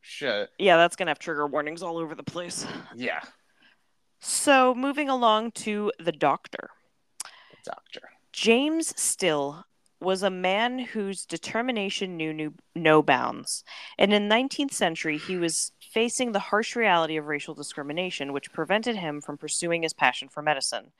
shit. 0.00 0.50
yeah, 0.58 0.76
that's 0.76 0.96
gonna 0.96 1.10
have 1.10 1.18
trigger 1.18 1.46
warnings 1.46 1.82
all 1.82 1.98
over 1.98 2.14
the 2.14 2.22
place. 2.22 2.66
Yeah, 2.94 3.20
So 4.20 4.74
moving 4.74 5.08
along 5.08 5.52
to 5.52 5.92
the 5.98 6.12
Doctor, 6.12 6.70
the 7.24 7.70
doctor. 7.70 8.08
James 8.32 8.92
Still 9.00 9.64
was 10.00 10.22
a 10.22 10.30
man 10.30 10.78
whose 10.78 11.24
determination 11.24 12.16
knew, 12.16 12.54
no 12.74 13.02
bounds, 13.02 13.64
and 13.98 14.12
in 14.12 14.28
the 14.28 14.34
19th 14.34 14.72
century 14.72 15.16
he 15.16 15.36
was 15.36 15.72
facing 15.80 16.32
the 16.32 16.38
harsh 16.38 16.76
reality 16.76 17.16
of 17.16 17.26
racial 17.26 17.54
discrimination, 17.54 18.32
which 18.32 18.52
prevented 18.52 18.96
him 18.96 19.20
from 19.20 19.38
pursuing 19.38 19.82
his 19.82 19.94
passion 19.94 20.28
for 20.28 20.42
medicine. 20.42 20.92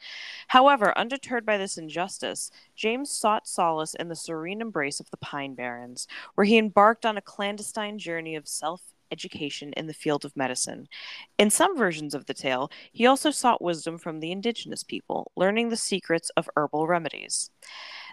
However, 0.48 0.96
undeterred 0.96 1.44
by 1.44 1.58
this 1.58 1.76
injustice, 1.76 2.50
James 2.74 3.10
sought 3.10 3.46
solace 3.46 3.94
in 3.94 4.08
the 4.08 4.16
serene 4.16 4.62
embrace 4.62 4.98
of 5.00 5.10
the 5.10 5.18
Pine 5.18 5.54
Barrens, 5.54 6.06
where 6.34 6.46
he 6.46 6.56
embarked 6.56 7.04
on 7.04 7.18
a 7.18 7.22
clandestine 7.22 7.98
journey 7.98 8.34
of 8.34 8.48
self 8.48 8.94
education 9.10 9.72
in 9.76 9.86
the 9.86 9.94
field 9.94 10.24
of 10.24 10.36
medicine. 10.36 10.88
In 11.38 11.50
some 11.50 11.76
versions 11.76 12.14
of 12.14 12.26
the 12.26 12.34
tale, 12.34 12.70
he 12.92 13.06
also 13.06 13.30
sought 13.30 13.62
wisdom 13.62 13.98
from 13.98 14.20
the 14.20 14.32
indigenous 14.32 14.82
people, 14.82 15.30
learning 15.36 15.68
the 15.68 15.76
secrets 15.76 16.30
of 16.36 16.48
herbal 16.56 16.86
remedies. 16.86 17.50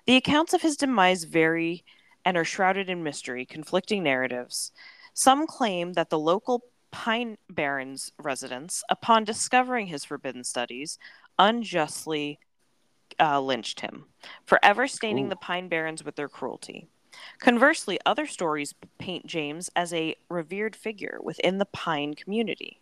The 0.05 0.17
accounts 0.17 0.53
of 0.53 0.61
his 0.61 0.75
demise 0.75 1.23
vary 1.23 1.85
and 2.25 2.35
are 2.35 2.43
shrouded 2.43 2.89
in 2.89 3.03
mystery, 3.03 3.45
conflicting 3.45 4.03
narratives. 4.03 4.71
Some 5.13 5.47
claim 5.47 5.93
that 5.93 6.09
the 6.09 6.19
local 6.19 6.63
Pine 6.91 7.37
Barrens 7.49 8.11
residents, 8.19 8.83
upon 8.89 9.23
discovering 9.23 9.87
his 9.87 10.05
forbidden 10.05 10.43
studies, 10.43 10.99
unjustly 11.39 12.39
uh, 13.19 13.39
lynched 13.41 13.79
him, 13.79 14.05
forever 14.45 14.87
staining 14.87 15.25
Ooh. 15.25 15.29
the 15.29 15.35
Pine 15.35 15.69
Barrens 15.69 16.03
with 16.03 16.15
their 16.15 16.29
cruelty. 16.29 16.87
Conversely, 17.39 17.99
other 18.05 18.27
stories 18.27 18.73
paint 18.97 19.25
James 19.25 19.69
as 19.75 19.93
a 19.93 20.15
revered 20.29 20.75
figure 20.75 21.19
within 21.23 21.57
the 21.57 21.65
Pine 21.65 22.13
community, 22.13 22.79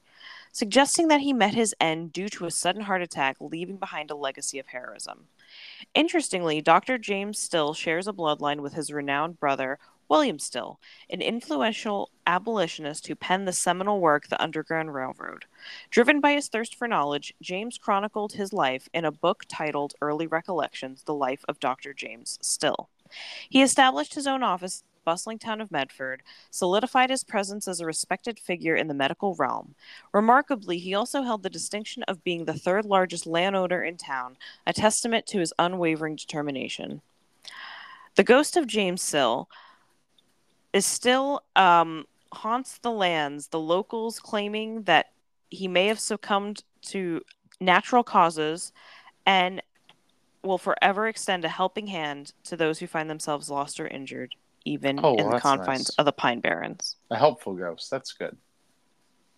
suggesting 0.52 1.08
that 1.08 1.22
he 1.22 1.34
met 1.34 1.54
his 1.54 1.76
end 1.80 2.14
due 2.14 2.30
to 2.30 2.46
a 2.46 2.52
sudden 2.52 2.84
heart 2.84 3.02
attack, 3.02 3.38
leaving 3.40 3.78
behind 3.78 4.10
a 4.10 4.16
legacy 4.16 4.58
of 4.60 4.68
heroism. 4.68 5.28
Interestingly, 5.94 6.62
Dr. 6.62 6.98
James 6.98 7.40
Still 7.40 7.74
shares 7.74 8.08
a 8.08 8.14
bloodline 8.14 8.62
with 8.62 8.74
his 8.74 8.92
renowned 8.92 9.40
brother, 9.40 9.80
William 10.12 10.40
Still, 10.40 10.80
an 11.10 11.22
influential 11.22 12.10
abolitionist 12.28 13.08
who 13.08 13.16
penned 13.16 13.48
the 13.48 13.54
seminal 13.54 14.02
work, 14.02 14.28
The 14.28 14.42
Underground 14.44 14.94
Railroad. 14.94 15.46
Driven 15.90 16.20
by 16.20 16.34
his 16.34 16.50
thirst 16.50 16.76
for 16.76 16.88
knowledge, 16.88 17.34
James 17.42 17.78
chronicled 17.78 18.34
his 18.34 18.52
life 18.52 18.90
in 18.94 19.06
a 19.06 19.12
book 19.12 19.46
titled 19.48 19.94
Early 20.02 20.28
Recollections 20.28 21.04
The 21.04 21.14
Life 21.14 21.46
of 21.48 21.62
Dr. 21.62 21.94
James 21.94 22.38
Still. 22.42 22.90
He 23.50 23.62
established 23.62 24.14
his 24.14 24.28
own 24.28 24.44
office 24.44 24.84
bustling 25.04 25.40
town 25.40 25.62
of 25.62 25.72
Medford, 25.72 26.24
solidified 26.50 27.10
his 27.10 27.24
presence 27.24 27.68
as 27.68 27.80
a 27.80 27.86
respected 27.86 28.40
figure 28.40 28.76
in 28.76 28.88
the 28.88 28.94
medical 28.94 29.36
realm. 29.36 29.76
Remarkably, 30.14 30.78
he 30.78 30.94
also 30.94 31.24
held 31.24 31.44
the 31.44 31.50
distinction 31.50 32.04
of 32.04 32.24
being 32.24 32.46
the 32.46 32.54
third 32.54 32.86
largest 32.86 33.26
landowner 33.26 33.84
in 33.84 33.98
town, 33.98 34.38
a 34.66 34.74
testament 34.74 35.26
to 35.28 35.40
his 35.40 35.54
unwavering 35.60 36.16
determination. 36.16 37.02
The 38.16 38.24
ghost 38.24 38.58
of 38.58 38.68
James 38.68 39.02
Still 39.02 39.50
is 40.74 40.86
still 40.86 41.44
um, 41.56 42.06
haunts 42.34 42.78
the 42.78 42.92
lands, 42.92 43.48
the 43.48 43.60
locals 43.60 44.20
claiming 44.20 44.84
that 44.84 45.12
he 45.50 45.68
may 45.68 45.88
have 45.88 46.00
succumbed 46.00 46.64
to 46.82 47.22
natural 47.60 48.04
causes 48.04 48.72
and 49.26 49.62
will 50.44 50.58
forever 50.58 51.08
extend 51.08 51.46
a 51.46 51.50
helping 51.50 51.88
hand 51.88 52.34
to 52.46 52.58
those 52.58 52.80
who 52.80 52.88
find 52.88 53.10
themselves 53.10 53.50
lost 53.50 53.80
or 53.80 53.88
injured, 53.88 54.36
even 54.66 55.00
Oh, 55.04 55.16
in 55.16 55.30
the 55.30 55.40
confines 55.40 55.90
nice. 55.90 55.96
of 55.98 56.06
the 56.06 56.12
Pine 56.12 56.40
Barrens. 56.40 56.96
A 57.10 57.18
helpful 57.18 57.54
ghost. 57.54 57.90
That's 57.90 58.14
good. 58.14 58.38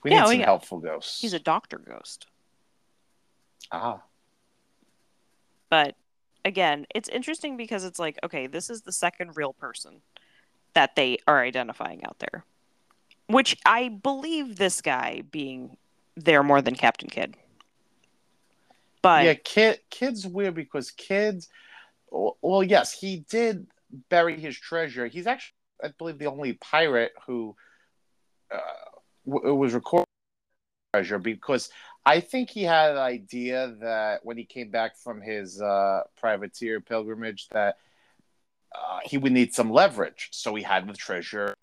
We 0.04 0.12
Yeah, 0.12 0.18
need 0.18 0.24
oh, 0.24 0.30
some 0.32 0.40
yeah. 0.40 0.46
helpful 0.46 0.80
ghosts. 0.80 1.22
He's 1.22 1.34
a 1.34 1.40
doctor 1.40 1.78
ghost. 1.78 2.28
ah. 3.72 4.02
But 5.70 5.96
again, 6.46 6.86
it's 6.94 7.10
interesting 7.10 7.58
because 7.58 7.84
it's 7.84 8.00
like, 8.00 8.20
okay, 8.24 8.48
this 8.48 8.70
is 8.70 8.82
the 8.82 8.92
second 8.92 9.36
real 9.38 9.54
person 9.54 10.02
that 10.74 10.96
they 10.96 11.18
are 11.28 11.42
identifying 11.42 12.04
out 12.06 12.20
there. 12.20 12.44
Which 13.28 13.58
I 13.66 13.88
believe 13.90 14.58
this 14.58 14.82
guy 14.82 15.24
being 15.32 15.78
there 16.16 16.44
more 16.44 16.62
than 16.62 16.76
Captain 16.76 17.10
Kidd. 17.10 17.38
But 19.02 19.26
yeah, 19.26 19.34
kid. 19.34 19.80
Kidd's 19.90 20.28
weird 20.28 20.56
because 20.56 20.92
kids. 20.92 21.50
Well, 22.12 22.38
well, 22.42 22.64
yes, 22.64 22.92
he 22.94 23.26
did 23.30 23.66
bury 24.10 24.40
his 24.40 24.58
treasure. 24.58 25.08
He's 25.08 25.28
actually, 25.28 25.56
I 25.84 25.90
believe, 25.98 26.18
the 26.18 26.28
only 26.28 26.54
pirate 26.54 27.14
who 27.26 27.56
uh, 28.52 28.58
w- 29.26 29.56
was 29.56 29.74
recording 29.74 30.06
treasure 30.94 31.20
because 31.20 31.70
I 32.06 32.20
think 32.20 32.50
he 32.50 32.64
had 32.64 32.92
an 32.92 32.98
idea 32.98 33.76
that 33.82 34.26
when 34.26 34.38
he 34.38 34.46
came 34.46 34.70
back 34.70 34.98
from 34.98 35.22
his 35.22 35.62
uh, 35.62 36.02
privateer 36.18 36.82
pilgrimage 36.82 37.48
that 37.50 37.78
uh, 38.76 39.00
he 39.04 39.18
would 39.18 39.32
need 39.32 39.54
some 39.54 39.72
leverage. 39.72 40.30
So 40.32 40.56
he 40.56 40.64
had 40.64 40.88
the 40.88 40.94
treasure 40.94 41.54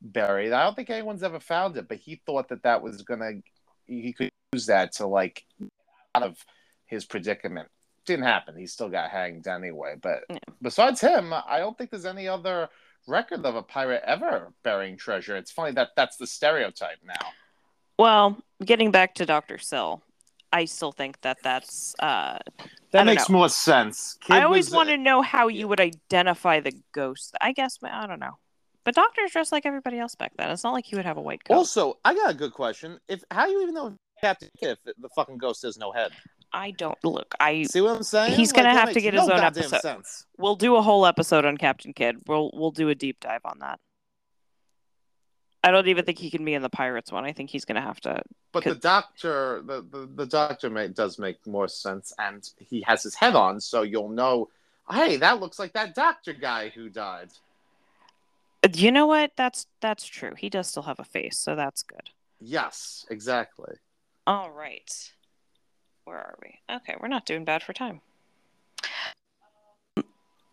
buried. 0.00 0.52
I 0.52 0.64
don't 0.64 0.74
think 0.74 0.90
anyone's 0.90 1.22
ever 1.22 1.40
found 1.40 1.76
it, 1.76 1.88
but 1.88 1.98
he 1.98 2.20
thought 2.26 2.48
that 2.48 2.62
that 2.64 2.82
was 2.82 3.02
gonna 3.02 3.32
he 3.86 4.12
could 4.12 4.30
use 4.52 4.66
that 4.66 4.92
to 4.92 5.06
like 5.06 5.44
out 6.14 6.22
of 6.22 6.36
his 6.86 7.04
predicament. 7.04 7.68
Didn't 8.06 8.24
happen. 8.24 8.56
He 8.56 8.66
still 8.66 8.88
got 8.88 9.10
hanged 9.10 9.46
anyway. 9.48 9.96
But 10.00 10.24
Yeah. 10.30 10.38
besides 10.62 11.00
him, 11.00 11.32
I 11.32 11.58
don't 11.58 11.76
think 11.76 11.90
there's 11.90 12.06
any 12.06 12.28
other 12.28 12.68
record 13.08 13.44
of 13.44 13.56
a 13.56 13.62
pirate 13.62 14.02
ever 14.06 14.52
burying 14.62 14.96
treasure. 14.96 15.36
It's 15.36 15.50
funny 15.50 15.72
that 15.72 15.90
that's 15.96 16.16
the 16.16 16.26
stereotype 16.26 16.98
now. 17.04 17.28
Well, 17.98 18.38
getting 18.64 18.90
back 18.90 19.14
to 19.16 19.26
Dr. 19.26 19.58
Still, 19.58 20.02
I 20.52 20.66
still 20.66 20.92
think 20.92 21.20
that 21.22 21.38
that's. 21.42 21.94
Uh, 21.98 22.38
That 22.92 23.04
makes 23.06 23.28
know. 23.28 23.38
more 23.38 23.48
sense. 23.48 24.16
Kidd 24.20 24.36
I 24.36 24.42
always 24.44 24.66
was- 24.66 24.74
want 24.74 24.88
to 24.90 24.96
know 24.96 25.20
how 25.22 25.48
you 25.48 25.66
would 25.68 25.80
identify 25.80 26.60
the 26.60 26.72
ghost. 26.92 27.34
I 27.40 27.52
guess 27.52 27.78
I 27.82 28.06
don't 28.06 28.20
know. 28.20 28.38
But 28.84 28.94
doctors 28.94 29.32
dressed 29.32 29.50
like 29.50 29.66
everybody 29.66 29.98
else 29.98 30.14
back 30.14 30.32
then. 30.38 30.48
It's 30.50 30.62
not 30.62 30.72
like 30.72 30.84
he 30.86 30.94
would 30.94 31.04
have 31.04 31.16
a 31.16 31.20
white 31.20 31.42
coat. 31.44 31.54
Also, 31.56 31.98
I 32.04 32.14
got 32.14 32.30
a 32.30 32.34
good 32.34 32.52
question. 32.52 33.00
If 33.08 33.24
how 33.32 33.46
do 33.46 33.52
you 33.52 33.62
even 33.62 33.74
know 33.74 33.96
Captain 34.20 34.48
if 34.62 34.78
the 34.84 35.08
fucking 35.16 35.38
ghost 35.38 35.62
has 35.62 35.76
no 35.76 35.90
head? 35.90 36.12
I 36.56 36.70
don't 36.70 36.98
look. 37.04 37.34
I 37.38 37.64
See 37.64 37.82
what 37.82 37.96
I'm 37.96 38.02
saying? 38.02 38.34
He's 38.34 38.50
gonna 38.50 38.72
that 38.72 38.86
have 38.86 38.94
to 38.94 39.00
get 39.00 39.12
no 39.12 39.20
his 39.20 39.30
own 39.30 39.40
episode. 39.40 39.80
Sense. 39.80 40.24
we'll 40.38 40.56
do 40.56 40.76
a 40.76 40.82
whole 40.82 41.04
episode 41.04 41.44
on 41.44 41.58
Captain 41.58 41.92
Kidd. 41.92 42.16
We'll 42.26 42.50
we'll 42.54 42.70
do 42.70 42.88
a 42.88 42.94
deep 42.94 43.20
dive 43.20 43.42
on 43.44 43.58
that. 43.58 43.78
I 45.62 45.70
don't 45.70 45.86
even 45.88 46.06
think 46.06 46.18
he 46.18 46.30
can 46.30 46.46
be 46.46 46.54
in 46.54 46.62
the 46.62 46.70
Pirates 46.70 47.12
one. 47.12 47.26
I 47.26 47.32
think 47.32 47.50
he's 47.50 47.66
gonna 47.66 47.82
have 47.82 48.00
to. 48.00 48.22
But 48.52 48.64
the 48.64 48.74
doctor, 48.74 49.62
the, 49.66 49.82
the, 49.82 50.08
the 50.14 50.26
doctor 50.26 50.70
may, 50.70 50.88
does 50.88 51.18
make 51.18 51.46
more 51.46 51.68
sense, 51.68 52.14
and 52.18 52.48
he 52.58 52.80
has 52.86 53.02
his 53.02 53.14
head 53.14 53.34
on, 53.34 53.60
so 53.60 53.82
you'll 53.82 54.08
know. 54.08 54.48
Hey, 54.90 55.18
that 55.18 55.40
looks 55.40 55.58
like 55.58 55.74
that 55.74 55.94
doctor 55.94 56.32
guy 56.32 56.70
who 56.70 56.88
died. 56.88 57.28
Uh, 58.64 58.68
you 58.72 58.90
know 58.90 59.06
what? 59.06 59.32
That's 59.36 59.66
that's 59.82 60.06
true. 60.06 60.32
He 60.38 60.48
does 60.48 60.68
still 60.68 60.84
have 60.84 61.00
a 61.00 61.04
face, 61.04 61.36
so 61.36 61.54
that's 61.54 61.82
good. 61.82 62.08
Yes, 62.40 63.04
exactly. 63.10 63.74
All 64.26 64.50
right. 64.50 65.12
Where 66.06 66.18
are 66.18 66.38
we? 66.40 66.60
Okay, 66.76 66.94
we're 67.00 67.08
not 67.08 67.26
doing 67.26 67.44
bad 67.44 67.64
for 67.64 67.72
time. 67.72 68.00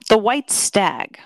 The 0.10 0.17
White 0.17 0.50
Stag. 0.50 1.19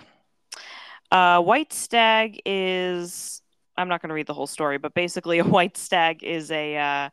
Uh, 1.10 1.42
white 1.42 1.72
Stag 1.72 2.42
is. 2.46 3.42
I'm 3.78 3.88
not 3.88 4.02
going 4.02 4.10
to 4.10 4.16
read 4.16 4.28
the 4.28 4.34
whole 4.34 4.48
story, 4.48 4.78
but 4.78 4.94
basically, 4.94 5.40
a 5.40 5.44
white 5.46 5.78
stag 5.78 6.24
is 6.24 6.52
a 6.52 6.76
uh, 6.76 7.10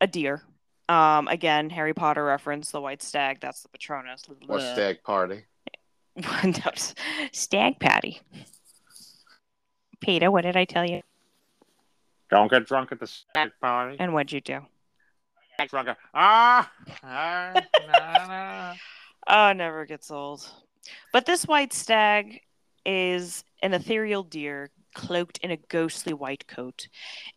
a 0.00 0.06
deer. 0.06 0.42
Um, 0.88 1.28
again, 1.28 1.68
Harry 1.68 1.92
Potter 1.92 2.24
reference. 2.24 2.70
The 2.70 2.80
white 2.80 3.02
stag. 3.02 3.40
That's 3.40 3.62
the 3.62 3.68
Patronus. 3.68 4.24
Or 4.48 4.60
stag 4.60 5.02
party. 5.04 5.44
No, 6.42 6.72
stag 7.32 7.78
patty. 7.78 8.20
Peter, 10.00 10.30
what 10.30 10.42
did 10.42 10.56
I 10.56 10.64
tell 10.64 10.84
you? 10.84 11.02
Don't 12.30 12.50
get 12.50 12.66
drunk 12.66 12.92
at 12.92 13.00
the 13.00 13.06
stag 13.06 13.52
party. 13.60 13.96
And 13.98 14.12
what'd 14.12 14.32
you 14.32 14.40
do? 14.40 14.66
Drunk. 15.68 15.88
at- 15.88 15.98
Ah, 16.14 16.70
ah, 17.02 17.62
nah, 17.86 18.26
nah. 18.26 18.74
Oh, 19.26 19.52
never 19.52 19.84
gets 19.84 20.10
old. 20.10 20.48
But 21.12 21.26
this 21.26 21.46
white 21.46 21.72
stag 21.72 22.40
is 22.86 23.44
an 23.62 23.74
ethereal 23.74 24.22
deer 24.22 24.70
cloaked 24.94 25.38
in 25.38 25.50
a 25.50 25.56
ghostly 25.56 26.12
white 26.14 26.46
coat. 26.48 26.88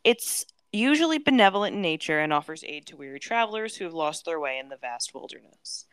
It's 0.03 0.45
usually 0.71 1.19
benevolent 1.19 1.75
in 1.75 1.81
nature 1.81 2.19
and 2.19 2.33
offers 2.33 2.63
aid 2.67 2.87
to 2.87 2.97
weary 2.97 3.19
travelers 3.19 3.75
who 3.75 3.83
have 3.85 3.93
lost 3.93 4.25
their 4.25 4.39
way 4.39 4.57
in 4.57 4.69
the 4.69 4.77
vast 4.77 5.13
wilderness. 5.13 5.85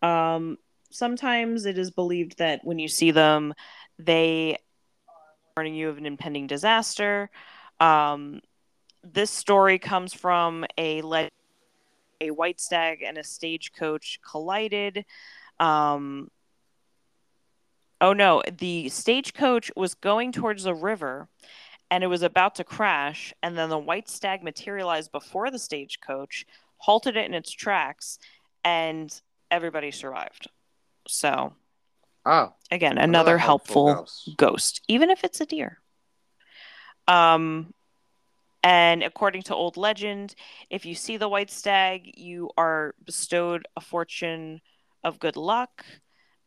Um, 0.00 0.56
sometimes 0.90 1.66
it 1.66 1.76
is 1.76 1.90
believed 1.90 2.38
that 2.38 2.60
when 2.62 2.78
you 2.78 2.88
see 2.88 3.10
them, 3.10 3.52
they 3.98 4.54
are 5.08 5.56
warning 5.56 5.74
you 5.74 5.88
of 5.88 5.98
an 5.98 6.06
impending 6.06 6.46
disaster. 6.46 7.28
Um, 7.80 8.40
this 9.02 9.30
story 9.30 9.78
comes 9.78 10.14
from 10.14 10.64
a 10.78 11.02
legend. 11.02 11.30
A 12.24 12.30
white 12.30 12.60
stag 12.60 13.02
and 13.02 13.18
a 13.18 13.24
stagecoach 13.24 14.18
collided. 14.28 15.04
Um, 15.60 16.30
oh 18.00 18.12
no, 18.12 18.42
the 18.58 18.88
stagecoach 18.88 19.70
was 19.76 19.94
going 19.94 20.32
towards 20.32 20.64
the 20.64 20.74
river 20.74 21.28
and 21.90 22.02
it 22.02 22.08
was 22.08 22.22
about 22.22 22.54
to 22.56 22.64
crash. 22.64 23.32
And 23.42 23.56
then 23.56 23.68
the 23.68 23.78
white 23.78 24.08
stag 24.08 24.42
materialized 24.42 25.12
before 25.12 25.50
the 25.50 25.58
stagecoach, 25.58 26.46
halted 26.78 27.16
it 27.16 27.26
in 27.26 27.34
its 27.34 27.50
tracks, 27.52 28.18
and 28.64 29.12
everybody 29.50 29.90
survived. 29.90 30.48
So, 31.06 31.54
Oh, 32.26 32.54
again, 32.70 32.96
another, 32.96 33.36
helpful, 33.36 33.94
ghost. 33.94 34.30
ghost, 34.38 34.80
even 34.88 35.10
if 35.10 35.24
it's 35.24 35.42
a 35.42 35.46
deer. 35.46 35.78
Um, 37.06 37.74
and 38.64 39.02
according 39.02 39.42
to 39.42 39.54
old 39.54 39.76
legend, 39.76 40.34
if 40.70 40.86
you 40.86 40.94
see 40.94 41.18
the 41.18 41.28
white 41.28 41.50
stag, 41.50 42.12
you 42.18 42.50
are 42.56 42.94
bestowed 43.04 43.68
a 43.76 43.80
fortune 43.82 44.62
of 45.04 45.20
good 45.20 45.36
luck 45.36 45.84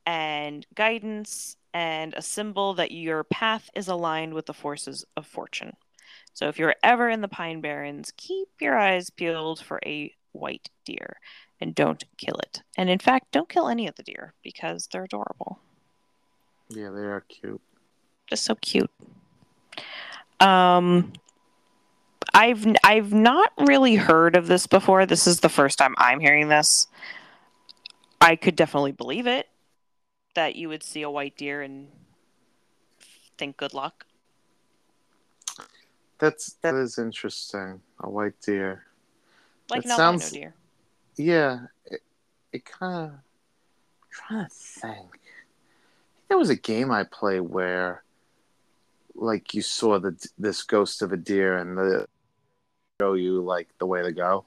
and 0.06 0.66
guidance 0.74 1.58
and 1.74 2.14
a 2.16 2.22
symbol 2.24 2.74
that 2.74 2.92
your 2.92 3.24
path 3.24 3.70
is 3.76 3.88
aligned 3.88 4.34
with 4.34 4.48
the 4.48 4.54
forces 4.54 5.06
of 5.16 5.28
fortune. 5.28 5.74
So 6.34 6.48
if 6.48 6.58
you're 6.58 6.76
ever 6.84 7.10
in 7.10 7.22
the 7.22 7.28
Pine 7.28 7.62
Barrens, 7.62 8.12
keep 8.18 8.50
your 8.60 8.78
eyes 8.78 9.12
peeled 9.12 9.60
for 9.60 9.80
a 9.86 10.12
white 10.32 10.70
deer 10.86 11.18
and 11.62 11.76
don't 11.76 12.04
kill 12.18 12.38
it. 12.40 12.64
And 12.78 12.90
in 12.90 13.00
fact, 13.00 13.32
don't 13.32 13.50
kill 13.50 13.68
any 13.68 13.88
of 13.88 13.96
the 13.96 14.04
deer 14.04 14.34
because 14.44 14.88
they're 14.92 15.04
adorable 15.04 15.60
Yeah, 16.70 16.90
they 16.90 17.02
are 17.02 17.22
cute. 17.28 17.62
just 18.28 18.44
so 18.46 18.56
cute. 18.56 18.92
Um, 20.40 21.14
I've 22.38 22.66
I've 22.84 23.12
not 23.14 23.52
really 23.58 23.96
heard 23.96 24.36
of 24.36 24.46
this 24.48 24.68
before. 24.68 25.08
This 25.08 25.26
is 25.26 25.40
the 25.40 25.50
first 25.50 25.80
time 25.80 25.96
I'm 25.98 26.20
hearing 26.20 26.50
this. 26.50 26.88
I 28.22 28.36
could 28.36 28.56
definitely 28.56 28.92
believe 28.92 29.26
it 29.26 29.48
that 30.36 30.56
you 30.56 30.70
would 30.70 30.84
see 30.84 31.02
a 31.02 31.10
white 31.10 31.36
deer 31.36 31.64
and 31.64 31.88
think 33.40 33.58
good 33.58 33.74
luck. 33.74 34.06
That's 36.20 36.54
that 36.62 36.76
is 36.76 36.98
interesting. 37.00 37.82
A 38.02 38.10
white 38.10 38.40
deer. 38.46 38.84
Like 39.70 39.80
It 39.80 39.86
an 39.86 39.92
albino 39.92 40.12
sounds- 40.20 40.32
deer. 40.32 40.54
Yeah, 41.16 41.62
it, 41.86 42.02
it 42.54 42.66
kind 42.66 43.12
of. 43.12 43.20
trying 44.12 44.46
to 44.46 44.52
think. 44.54 45.20
There 46.30 46.38
was 46.38 46.52
a 46.52 46.56
game 46.56 46.92
I 46.92 47.06
played 47.06 47.40
where, 47.40 48.04
like, 49.16 49.56
you 49.56 49.64
saw 49.64 49.98
the 49.98 50.16
this 50.38 50.62
ghost 50.62 51.02
of 51.02 51.12
a 51.14 51.18
deer 51.18 51.58
and 51.58 51.76
the 51.76 52.08
show 53.00 53.14
you 53.14 53.42
like 53.42 53.68
the 53.78 53.86
way 53.86 54.02
to 54.02 54.12
go. 54.12 54.44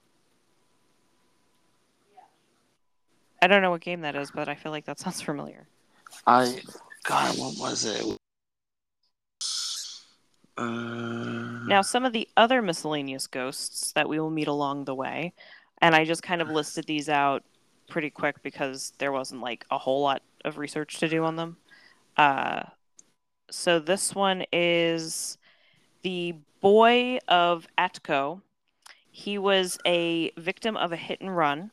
I 3.41 3.47
don't 3.47 3.63
know 3.63 3.71
what 3.71 3.81
game 3.81 4.01
that 4.01 4.17
is, 4.17 4.33
but 4.33 4.49
I 4.49 4.57
feel 4.57 4.73
like 4.73 4.87
that 4.87 4.99
sounds 4.99 5.23
familiar. 5.23 5.69
I 6.27 6.61
God, 7.05 7.39
what 7.39 7.55
was 7.59 7.85
it? 7.85 8.19
Uh, 10.59 11.65
Now, 11.67 11.81
some 11.83 12.05
of 12.05 12.13
the 12.13 12.29
other 12.37 12.61
miscellaneous 12.61 13.29
ghosts 13.29 13.93
that 13.93 14.09
we 14.09 14.19
will 14.19 14.31
meet 14.31 14.49
along 14.49 14.85
the 14.85 14.97
way, 14.97 15.33
and 15.81 15.95
I 15.95 16.05
just 16.05 16.23
kind 16.25 16.43
of 16.43 16.49
listed 16.49 16.87
these 16.87 17.09
out 17.09 17.45
pretty 17.89 18.11
quick 18.11 18.43
because 18.43 18.93
there 18.99 19.13
wasn't 19.13 19.43
like 19.43 19.65
a 19.71 19.79
whole 19.79 20.03
lot 20.03 20.23
of 20.45 20.59
research 20.59 20.99
to 20.99 21.09
do 21.09 21.25
on 21.25 21.37
them. 21.37 21.57
Uh, 22.17 22.65
so 23.51 23.79
this 23.79 24.15
one 24.15 24.45
is 24.53 25.39
the 26.03 26.35
boy 26.61 27.19
of 27.29 27.67
Atco. 27.79 28.43
He 29.11 29.39
was 29.39 29.79
a 29.87 30.31
victim 30.37 30.77
of 30.77 30.93
a 30.93 30.97
hit 30.97 31.21
and 31.21 31.37
run. 31.37 31.71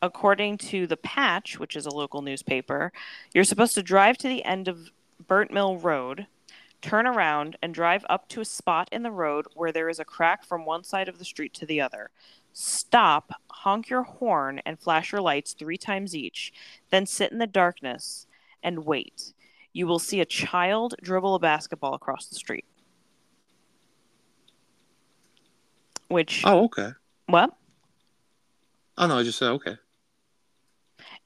According 0.00 0.58
to 0.58 0.86
the 0.86 0.96
Patch, 0.96 1.58
which 1.58 1.74
is 1.74 1.86
a 1.86 1.94
local 1.94 2.22
newspaper, 2.22 2.92
you're 3.34 3.44
supposed 3.44 3.74
to 3.74 3.82
drive 3.82 4.16
to 4.18 4.28
the 4.28 4.44
end 4.44 4.68
of 4.68 4.90
Burnt 5.26 5.50
Mill 5.50 5.76
Road 5.76 6.26
turn 6.80 7.06
around 7.06 7.56
and 7.62 7.74
drive 7.74 8.04
up 8.08 8.28
to 8.28 8.40
a 8.40 8.44
spot 8.44 8.88
in 8.92 9.02
the 9.02 9.10
road 9.10 9.46
where 9.54 9.72
there 9.72 9.88
is 9.88 9.98
a 9.98 10.04
crack 10.04 10.44
from 10.44 10.64
one 10.64 10.84
side 10.84 11.08
of 11.08 11.18
the 11.18 11.24
street 11.24 11.52
to 11.54 11.66
the 11.66 11.80
other. 11.80 12.10
Stop, 12.52 13.32
honk 13.50 13.88
your 13.88 14.02
horn, 14.02 14.60
and 14.64 14.78
flash 14.78 15.12
your 15.12 15.20
lights 15.20 15.52
three 15.52 15.76
times 15.76 16.14
each. 16.14 16.52
Then 16.90 17.06
sit 17.06 17.32
in 17.32 17.38
the 17.38 17.46
darkness 17.46 18.26
and 18.62 18.84
wait. 18.84 19.32
You 19.72 19.86
will 19.86 19.98
see 19.98 20.20
a 20.20 20.26
child 20.26 20.94
dribble 21.02 21.34
a 21.34 21.38
basketball 21.38 21.94
across 21.94 22.26
the 22.26 22.36
street. 22.36 22.64
Which, 26.08 26.42
oh, 26.44 26.64
okay. 26.64 26.90
what? 27.26 27.54
Oh 28.96 29.06
no, 29.06 29.18
I 29.18 29.22
just 29.22 29.38
said 29.38 29.50
okay. 29.50 29.76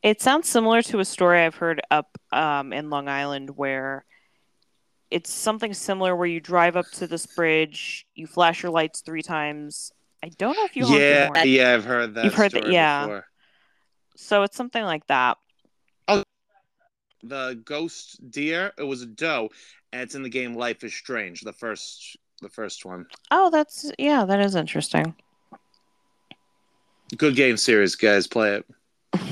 It 0.03 0.21
sounds 0.21 0.49
similar 0.49 0.83
to 0.83 0.99
a 0.99 1.05
story 1.05 1.41
I've 1.41 1.55
heard 1.55 1.81
up 1.91 2.19
um, 2.33 2.73
in 2.73 2.91
Long 2.91 3.09
Island 3.09 3.57
where 3.57 4.05
it's 5.11 5.31
something 5.31 5.73
similar 5.73 6.17
where 6.17 6.27
you 6.27 6.41
drive 6.41 6.77
up 6.77 6.87
to 6.95 7.07
this 7.07 7.27
bridge, 7.27 8.07
you 8.15 8.27
flash 8.27 8.63
your 8.63 8.73
lights 8.73 9.01
three 9.01 9.23
times. 9.23 9.93
I 10.23 10.29
don't 10.31 10.57
know 10.57 10.65
if 10.65 10.77
you 10.77 10.87
yeah, 10.87 11.45
yeah, 11.45 11.75
I've 11.75 11.85
heard 11.85 12.15
that. 12.15 12.25
You've 12.25 12.35
heard 12.35 12.53
that- 12.53 12.71
yeah. 12.71 13.03
before. 13.03 13.27
So 14.17 14.43
it's 14.43 14.57
something 14.57 14.83
like 14.83 15.07
that. 15.07 15.39
Oh. 16.09 16.23
the 17.23 17.61
ghost 17.65 18.31
deer. 18.31 18.73
It 18.77 18.83
was 18.83 19.03
a 19.03 19.07
doe, 19.07 19.51
and 19.93 20.03
it's 20.03 20.15
in 20.15 20.23
the 20.23 20.29
game 20.29 20.55
Life 20.55 20.85
is 20.85 20.95
Strange, 20.95 21.41
the 21.41 21.53
first 21.53 22.17
the 22.43 22.51
first 22.51 22.85
one. 22.85 23.07
Oh, 23.31 23.51
that's 23.51 23.91
yeah, 23.99 24.25
that 24.25 24.41
is 24.41 24.55
interesting. 24.55 25.15
Good 27.17 27.37
game 27.37 27.57
series, 27.57 27.95
guys. 27.95 28.27
Play 28.27 28.57
it. 28.57 28.67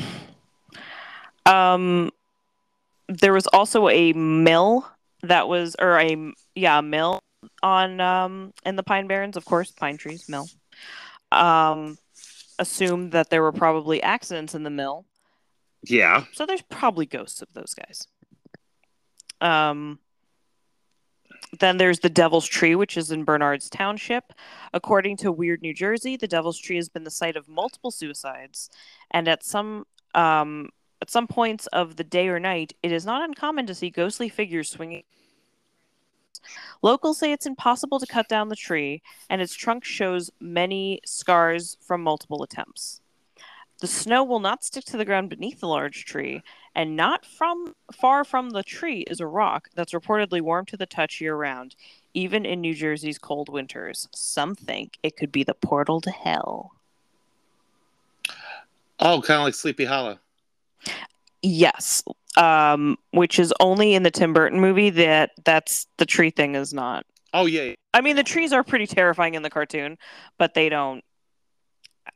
Um, 1.47 2.11
there 3.09 3.33
was 3.33 3.49
also 3.49 3.89
a 3.89 4.13
mill 4.13 4.87
that 5.23 5.49
was, 5.49 5.75
or 5.81 5.99
a 5.99 6.33
yeah, 6.55 6.79
a 6.79 6.83
mill 6.83 7.19
on 7.63 8.01
um 8.01 8.53
in 8.65 8.77
the 8.77 8.85
Pine 8.85 9.09
Barrens, 9.09 9.37
of 9.37 9.45
course, 9.45 9.73
pine 9.73 9.97
trees, 9.97 10.29
mill. 10.29 10.47
Um, 11.33 11.99
assumed 12.59 13.13
that 13.13 13.31
there 13.31 13.43
were 13.43 13.53
probably 13.53 14.03
accidents 14.03 14.55
in 14.55 14.63
the 14.63 14.71
mill. 14.71 15.07
Yeah. 15.83 16.25
So 16.35 16.47
there's 16.47 16.63
probably 16.63 17.07
ghosts 17.07 17.43
of 17.43 17.49
those 17.55 17.75
guys. 17.75 18.07
Um, 19.41 19.99
then 21.59 21.79
there's 21.79 22.01
the 22.01 22.09
Devil's 22.09 22.47
Tree, 22.47 22.75
which 22.75 22.97
is 22.97 23.11
in 23.11 23.25
Bernards 23.25 23.69
Township. 23.69 24.33
According 24.73 25.17
to 25.19 25.33
Weird 25.33 25.63
New 25.63 25.75
Jersey, 25.75 26.17
the 26.17 26.29
Devil's 26.29 26.59
Tree 26.59 26.77
has 26.77 26.89
been 26.89 27.05
the 27.05 27.11
site 27.11 27.37
of 27.37 27.49
multiple 27.49 27.91
suicides, 27.91 28.71
and 29.11 29.27
at 29.29 29.43
some 29.43 29.87
um, 30.15 30.71
at 31.03 31.11
some 31.11 31.27
points 31.27 31.67
of 31.69 31.97
the 31.97 32.05
day 32.05 32.29
or 32.29 32.39
night, 32.39 32.75
it 32.83 32.93
is 32.93 33.07
not 33.07 33.23
uncommon 33.23 33.67
to 33.67 33.75
see 33.75 33.91
ghostly 33.91 34.29
figures 34.29 34.69
swinging. 34.69 35.05
Locals 36.83 37.19
say 37.19 37.33
it's 37.33 37.47
impossible 37.47 37.99
to 38.01 38.07
cut 38.07 38.29
down 38.29 38.49
the 38.49 38.57
tree, 38.57 39.03
and 39.29 39.43
its 39.43 39.55
trunk 39.55 39.85
shows 39.85 40.31
many 40.41 41.01
scars 41.05 41.77
from 41.81 42.03
multiple 42.03 42.43
attempts. 42.43 43.00
The 43.81 43.87
snow 43.87 44.23
will 44.25 44.41
not 44.41 44.63
stick 44.63 44.85
to 44.87 44.99
the 44.99 45.05
ground 45.07 45.31
beneath 45.31 45.61
the 45.61 45.69
large 45.69 46.05
tree, 46.05 46.43
and 46.75 46.97
not 46.97 47.25
from 47.25 47.75
far 47.93 48.25
from 48.25 48.51
the 48.51 48.63
tree 48.63 49.05
is 49.09 49.21
a 49.21 49.27
rock 49.27 49.69
that's 49.75 49.93
reportedly 49.93 50.43
warm 50.43 50.67
to 50.67 50.77
the 50.77 50.87
touch 50.87 51.21
year 51.21 51.35
round, 51.35 51.77
even 52.13 52.45
in 52.45 52.61
New 52.61 52.75
Jersey's 52.75 53.19
cold 53.19 53.49
winters. 53.49 54.07
Some 54.15 54.55
think 54.55 54.99
it 55.03 55.17
could 55.17 55.33
be 55.33 55.45
the 55.45 55.55
portal 55.55 56.01
to 56.03 56.11
hell. 56.11 56.73
Oh, 58.99 59.23
kind 59.23 59.41
of 59.41 59.45
like 59.45 59.55
Sleepy 59.55 59.87
Hollow. 59.87 60.19
Yes, 61.43 62.05
um, 62.37 62.99
which 63.13 63.39
is 63.39 63.53
only 63.61 63.95
in 63.95 64.03
the 64.03 64.11
Tim 64.11 64.35
Burton 64.35 64.61
movie. 64.61 64.91
That 64.91 65.31
that's 65.45 65.87
the 65.97 66.05
tree 66.05 66.31
thing 66.31 66.55
is 66.55 66.75
not. 66.75 67.07
Oh 67.33 67.47
yeah. 67.47 67.75
I 67.95 68.03
mean, 68.03 68.17
the 68.17 68.23
trees 68.23 68.53
are 68.53 68.63
pretty 68.63 68.87
terrifying 68.87 69.35
in 69.35 69.43
the 69.43 69.51
cartoon, 69.51 69.97
but 70.37 70.53
they 70.53 70.69
don't. 70.69 71.03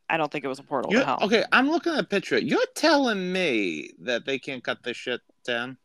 I 0.09 0.17
don't 0.17 0.31
think 0.31 0.45
it 0.45 0.49
was 0.49 0.59
a 0.59 0.62
portal 0.62 0.93
You're, 0.93 1.01
to 1.01 1.07
hell. 1.07 1.19
okay, 1.23 1.45
I'm 1.51 1.71
looking 1.71 1.93
at 1.95 1.99
a 2.01 2.05
picture. 2.05 2.38
You're 2.38 2.61
telling 2.75 3.33
me 3.33 3.90
that 4.01 4.27
they 4.27 4.38
can't 4.38 4.62
cut 4.62 4.83
this 4.83 4.97
shit 4.97 5.21
down? 5.45 5.79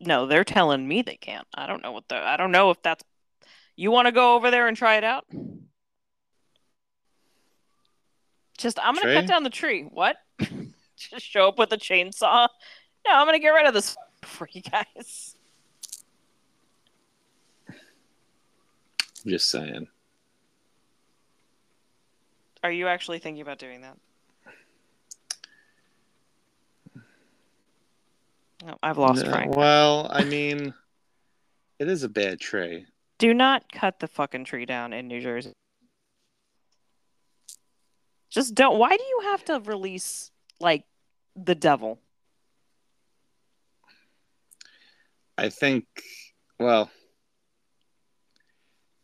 No, 0.00 0.26
they're 0.26 0.44
telling 0.44 0.86
me 0.86 1.02
they 1.02 1.16
can't. 1.16 1.46
I 1.54 1.66
don't 1.66 1.82
know 1.82 1.92
what 1.92 2.08
the. 2.08 2.16
I 2.16 2.36
don't 2.36 2.52
know 2.52 2.70
if 2.70 2.80
that's. 2.82 3.04
You 3.76 3.90
want 3.90 4.06
to 4.06 4.12
go 4.12 4.34
over 4.34 4.50
there 4.50 4.68
and 4.68 4.76
try 4.76 4.96
it 4.96 5.04
out? 5.04 5.24
Just, 8.56 8.78
I'm 8.80 8.94
gonna 8.94 9.06
Tree? 9.06 9.14
cut 9.14 9.26
down 9.26 9.44
the 9.44 9.50
tree. 9.50 9.82
What? 9.82 10.16
Just 10.96 11.24
show 11.24 11.48
up 11.48 11.58
with 11.58 11.72
a 11.72 11.76
chainsaw. 11.76 12.48
No, 13.06 13.12
I'm 13.14 13.26
gonna 13.26 13.38
get 13.38 13.50
rid 13.50 13.66
of 13.66 13.74
this 13.74 13.96
for 14.22 14.48
you 14.50 14.62
guys. 14.62 15.36
I'm 17.68 19.32
just 19.32 19.50
saying. 19.50 19.88
Are 22.62 22.72
you 22.72 22.88
actually 22.88 23.18
thinking 23.18 23.42
about 23.42 23.58
doing 23.58 23.82
that? 23.82 23.96
No, 28.64 28.76
I've 28.82 28.98
lost 28.98 29.24
No, 29.24 29.30
Frank. 29.30 29.54
well, 29.54 30.08
I 30.10 30.24
mean, 30.24 30.74
it 31.78 31.88
is 31.88 32.02
a 32.02 32.08
bad 32.08 32.40
tree. 32.40 32.86
Do 33.18 33.32
not 33.32 33.70
cut 33.72 34.00
the 34.00 34.08
fucking 34.08 34.44
tree 34.44 34.66
down 34.66 34.92
in 34.92 35.06
New 35.06 35.20
Jersey. 35.20 35.52
Just 38.30 38.54
don't. 38.54 38.78
Why 38.78 38.90
do 38.90 39.02
you 39.02 39.20
have 39.24 39.44
to 39.46 39.60
release 39.60 40.30
like 40.60 40.84
the 41.36 41.54
devil? 41.54 41.98
I 45.36 45.48
think, 45.50 45.86
well, 46.58 46.90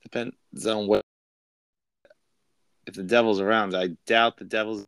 depends 0.03 0.67
on 0.67 0.89
what. 0.89 1.04
If 2.95 2.99
the 2.99 3.03
devil's 3.03 3.41
around, 3.41 3.75
I 3.75 3.89
doubt 4.07 4.37
the 4.37 4.45
devil's. 4.45 4.87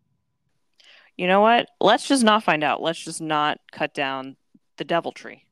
You 1.17 1.27
know 1.27 1.41
what? 1.41 1.67
Let's 1.81 2.07
just 2.07 2.23
not 2.23 2.45
find 2.45 2.63
out. 2.63 2.81
Let's 2.81 3.03
just 3.03 3.21
not 3.21 3.59
cut 3.73 3.95
down 3.95 4.37
the 4.77 4.85
devil 4.85 5.11
tree. 5.11 5.45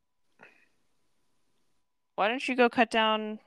Why 2.14 2.28
don't 2.28 2.46
you 2.46 2.54
go 2.54 2.68
cut 2.68 2.92
down? 2.92 3.40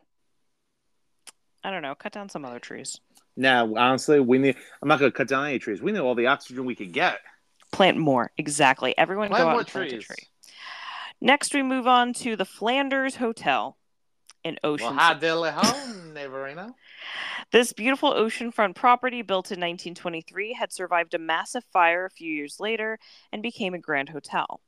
I 1.64 1.72
don't 1.72 1.82
know. 1.82 1.96
Cut 1.96 2.12
down 2.12 2.28
some 2.28 2.44
other 2.44 2.60
trees. 2.60 3.00
Now, 3.38 3.74
honestly, 3.78 4.20
we 4.20 4.40
need. 4.40 4.58
I'm 4.82 4.90
not 4.90 5.00
going 5.00 5.10
to 5.10 5.18
cut 5.18 5.30
down 5.30 5.46
any 5.46 5.58
trees. 5.58 5.82
We 5.82 5.94
need 5.94 6.00
all 6.00 6.14
the 6.14 6.28
oxygen 6.28 6.66
we 6.66 6.76
could 6.76 6.92
get. 6.92 7.20
Plant 7.72 7.98
more. 7.98 8.32
Exactly. 8.38 8.94
Everyone 8.98 9.30
Plant 9.30 9.42
go 9.42 9.48
out 9.48 9.52
more 9.52 9.60
and 9.62 9.68
plant 9.70 9.94
a 9.94 10.00
tree. 10.00 10.28
Next, 11.22 11.54
we 11.54 11.64
move 11.64 11.88
on 11.88 12.12
to 12.16 12.36
the 12.36 12.44
Flanders 12.44 13.16
Hotel 13.16 13.78
in 14.44 14.58
Ocean. 14.66 14.88
Well, 14.88 14.96
hi, 14.96 15.14
diddly 15.14 15.54
home, 15.54 16.14
Navarino. 16.14 16.76
This 17.52 17.72
beautiful 17.72 18.14
oceanfront 18.14 18.76
property, 18.76 19.22
built 19.22 19.52
in 19.52 19.60
1923, 19.60 20.54
had 20.54 20.74
survived 20.74 21.14
a 21.14 21.20
massive 21.20 21.64
fire 21.72 22.06
a 22.06 22.10
few 22.10 22.32
years 22.32 22.60
later 22.60 23.00
and 23.32 23.42
became 23.42 23.74
a 23.74 23.80
grand 23.80 24.10
hotel. 24.10 24.60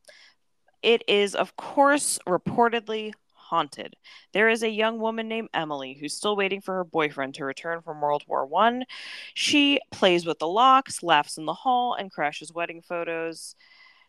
It 0.81 1.03
is, 1.05 1.35
of 1.35 1.57
course, 1.57 2.19
reportedly 2.25 3.11
haunted. 3.33 3.95
There 4.31 4.47
is 4.47 4.63
a 4.63 4.69
young 4.69 4.99
woman 4.99 5.27
named 5.27 5.49
Emily 5.53 5.97
who's 5.99 6.13
still 6.13 6.37
waiting 6.37 6.61
for 6.61 6.75
her 6.75 6.83
boyfriend 6.85 7.33
to 7.35 7.45
return 7.45 7.81
from 7.81 7.99
World 7.99 8.23
War 8.27 8.45
One. 8.45 8.85
She 9.33 9.81
plays 9.91 10.25
with 10.25 10.39
the 10.39 10.47
locks, 10.47 11.03
laughs 11.03 11.37
in 11.37 11.45
the 11.45 11.53
hall, 11.53 11.95
and 11.95 12.11
crashes 12.11 12.53
wedding 12.53 12.81
photos. 12.81 13.55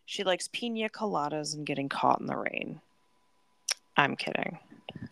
She 0.05 0.23
likes 0.23 0.47
pina 0.47 0.89
coladas 0.89 1.55
and 1.55 1.65
getting 1.65 1.89
caught 1.89 2.21
in 2.21 2.27
the 2.27 2.37
rain. 2.37 2.79
I'm 3.97 4.15
kidding. 4.15 4.59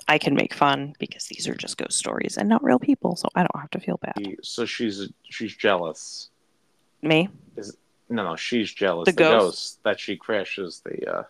I 0.07 0.17
can 0.17 0.33
make 0.33 0.53
fun 0.53 0.93
because 0.99 1.25
these 1.25 1.47
are 1.47 1.55
just 1.55 1.77
ghost 1.77 1.97
stories 1.97 2.37
and 2.37 2.49
not 2.49 2.63
real 2.63 2.79
people, 2.79 3.15
so 3.15 3.27
I 3.35 3.41
don't 3.41 3.59
have 3.59 3.69
to 3.71 3.79
feel 3.79 3.97
bad. 4.01 4.15
So 4.41 4.65
she's 4.65 5.09
she's 5.23 5.55
jealous. 5.55 6.29
Me? 7.01 7.29
No, 8.09 8.23
no, 8.23 8.35
she's 8.35 8.73
jealous. 8.73 9.05
The 9.05 9.11
The, 9.11 9.17
ghost? 9.17 9.45
ghost. 9.45 9.83
that 9.83 9.99
she 9.99 10.15
crashes 10.17 10.81
the. 10.83 11.11
uh 11.19 11.23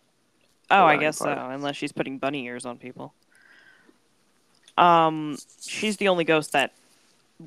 Oh, 0.72 0.86
I 0.86 0.98
guess 0.98 1.18
so, 1.18 1.32
unless 1.32 1.76
she's 1.76 1.92
putting 1.92 2.20
bunny 2.20 2.46
ears 2.46 2.64
on 2.66 2.78
people. 2.78 3.14
Um, 4.78 5.38
she's 5.62 5.98
the 5.98 6.08
only 6.08 6.24
ghost 6.24 6.52
that 6.54 6.74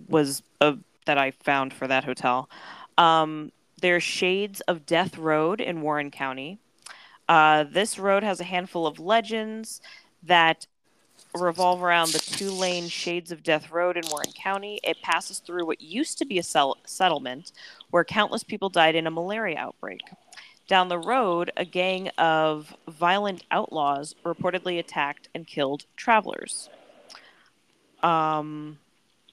was 0.09 0.43
uh, 0.61 0.75
that 1.07 1.19
I 1.19 1.31
found 1.31 1.73
for 1.73 1.87
that 1.87 2.05
hotel. 2.05 2.51
Um, 2.99 3.53
there's 3.81 4.03
Shades 4.03 4.61
of 4.63 4.85
Death 4.87 5.17
Road 5.19 5.61
in 5.61 5.83
Warren 5.83 6.11
County. 6.11 6.59
Uh, 7.29 7.65
this 7.65 7.99
road 7.99 8.23
has 8.23 8.41
a 8.41 8.45
handful 8.45 8.87
of 8.87 8.99
legends 8.99 9.81
that 10.23 10.67
revolve 11.35 11.83
around 11.83 12.11
the 12.11 12.19
two-lane 12.19 12.89
Shades 12.89 13.33
of 13.33 13.43
Death 13.43 13.71
Road 13.71 13.97
in 13.97 14.03
Warren 14.11 14.33
County. 14.35 14.81
It 14.85 15.01
passes 15.03 15.39
through 15.39 15.67
what 15.67 15.81
used 15.81 16.19
to 16.19 16.25
be 16.25 16.39
a 16.39 16.43
sell- 16.43 16.79
settlement 16.85 17.53
where 17.91 18.05
countless 18.05 18.45
people 18.45 18.69
died 18.69 18.95
in 18.95 19.07
a 19.07 19.11
malaria 19.11 19.59
outbreak. 19.59 20.01
Down 20.69 20.89
the 20.89 20.99
road, 20.99 21.51
a 21.57 21.65
gang 21.65 22.09
of 22.19 22.75
violent 22.89 23.45
outlaws 23.51 24.15
reportedly 24.25 24.79
attacked 24.79 25.29
and 25.35 25.47
killed 25.47 25.85
travelers. 25.97 26.69
Um, 28.03 28.79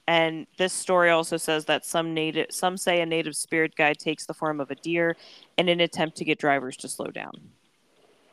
and 0.06 0.46
this 0.56 0.72
story 0.72 1.10
also 1.10 1.36
says 1.36 1.66
that 1.66 1.84
some 1.84 2.14
native, 2.14 2.46
some 2.50 2.76
say 2.76 3.00
a 3.00 3.06
native 3.06 3.36
spirit 3.36 3.76
guide 3.76 3.98
takes 3.98 4.26
the 4.26 4.34
form 4.34 4.60
of 4.60 4.70
a 4.70 4.74
deer 4.74 5.16
in 5.56 5.68
an 5.68 5.80
attempt 5.80 6.16
to 6.16 6.24
get 6.24 6.38
drivers 6.38 6.76
to 6.78 6.88
slow 6.88 7.06
down. 7.06 7.32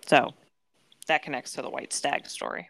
So, 0.06 0.34
that 1.08 1.22
connects 1.22 1.54
to 1.54 1.62
the 1.62 1.70
white 1.70 1.94
stag 1.94 2.28
story. 2.28 2.70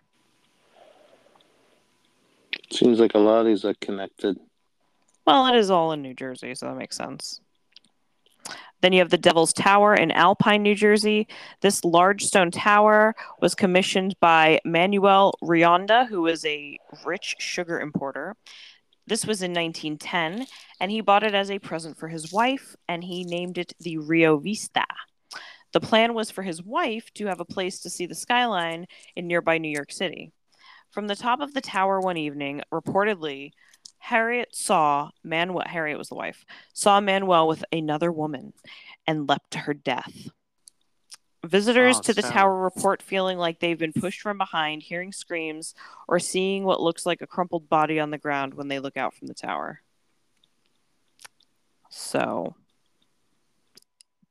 Seems 2.71 2.99
like 2.99 3.13
a 3.13 3.19
lot 3.19 3.41
of 3.41 3.45
these 3.45 3.65
are 3.65 3.73
connected. 3.75 4.37
Well, 5.25 5.47
it 5.47 5.55
is 5.55 5.69
all 5.69 5.91
in 5.91 6.01
New 6.01 6.13
Jersey, 6.13 6.55
so 6.55 6.67
that 6.67 6.77
makes 6.77 6.95
sense. 6.95 7.41
Then 8.81 8.93
you 8.93 8.99
have 8.99 9.09
the 9.09 9.17
Devil's 9.17 9.53
Tower 9.53 9.95
in 9.95 10.11
Alpine, 10.11 10.61
New 10.61 10.75
Jersey. 10.75 11.27
This 11.61 11.83
large 11.83 12.23
stone 12.23 12.51
tower 12.51 13.15
was 13.41 13.55
commissioned 13.55 14.15
by 14.19 14.59
Manuel 14.63 15.33
Rionda, 15.43 16.07
who 16.07 16.21
was 16.21 16.45
a 16.45 16.77
rich 17.05 17.35
sugar 17.39 17.79
importer. 17.79 18.35
This 19.07 19.25
was 19.25 19.41
in 19.41 19.51
1910, 19.51 20.47
and 20.79 20.91
he 20.91 21.01
bought 21.01 21.23
it 21.23 21.33
as 21.33 21.49
a 21.49 21.59
present 21.59 21.97
for 21.97 22.09
his 22.09 22.31
wife, 22.31 22.75
and 22.87 23.03
he 23.03 23.23
named 23.23 23.57
it 23.57 23.73
the 23.79 23.97
Rio 23.97 24.37
Vista. 24.37 24.85
The 25.73 25.79
plan 25.79 26.13
was 26.13 26.29
for 26.29 26.43
his 26.43 26.61
wife 26.61 27.11
to 27.15 27.25
have 27.27 27.39
a 27.39 27.45
place 27.45 27.79
to 27.79 27.89
see 27.89 28.05
the 28.05 28.15
skyline 28.15 28.85
in 29.15 29.27
nearby 29.27 29.57
New 29.57 29.69
York 29.69 29.91
City. 29.91 30.31
From 30.91 31.07
the 31.07 31.15
top 31.15 31.41
of 31.41 31.53
the 31.53 31.61
tower 31.61 31.99
one 31.99 32.17
evening, 32.17 32.61
reportedly, 32.71 33.51
Harriet 33.99 34.55
saw 34.55 35.09
Manuel. 35.23 35.63
Harriet 35.67 35.97
was 35.97 36.09
the 36.09 36.15
wife. 36.15 36.45
Saw 36.73 36.99
Manuel 36.99 37.47
with 37.47 37.63
another 37.71 38.11
woman, 38.11 38.53
and 39.05 39.27
leapt 39.27 39.51
to 39.51 39.59
her 39.59 39.73
death. 39.73 40.29
Visitors 41.45 41.97
Oh, 41.97 42.01
to 42.01 42.13
the 42.13 42.19
it's 42.19 42.29
tower 42.29 42.57
report 42.57 43.01
feeling 43.01 43.37
like 43.37 43.59
they've 43.59 43.77
been 43.77 43.93
pushed 43.93 44.21
from 44.21 44.37
behind, 44.37 44.83
hearing 44.83 45.11
screams, 45.11 45.75
or 46.07 46.19
seeing 46.19 46.63
what 46.63 46.81
looks 46.81 47.05
like 47.05 47.21
a 47.21 47.27
crumpled 47.27 47.69
body 47.69 47.99
on 47.99 48.11
the 48.11 48.17
ground 48.17 48.53
when 48.55 48.67
they 48.67 48.79
look 48.79 48.97
out 48.97 49.13
from 49.13 49.27
the 49.27 49.33
tower. 49.33 49.81
So, 51.89 52.55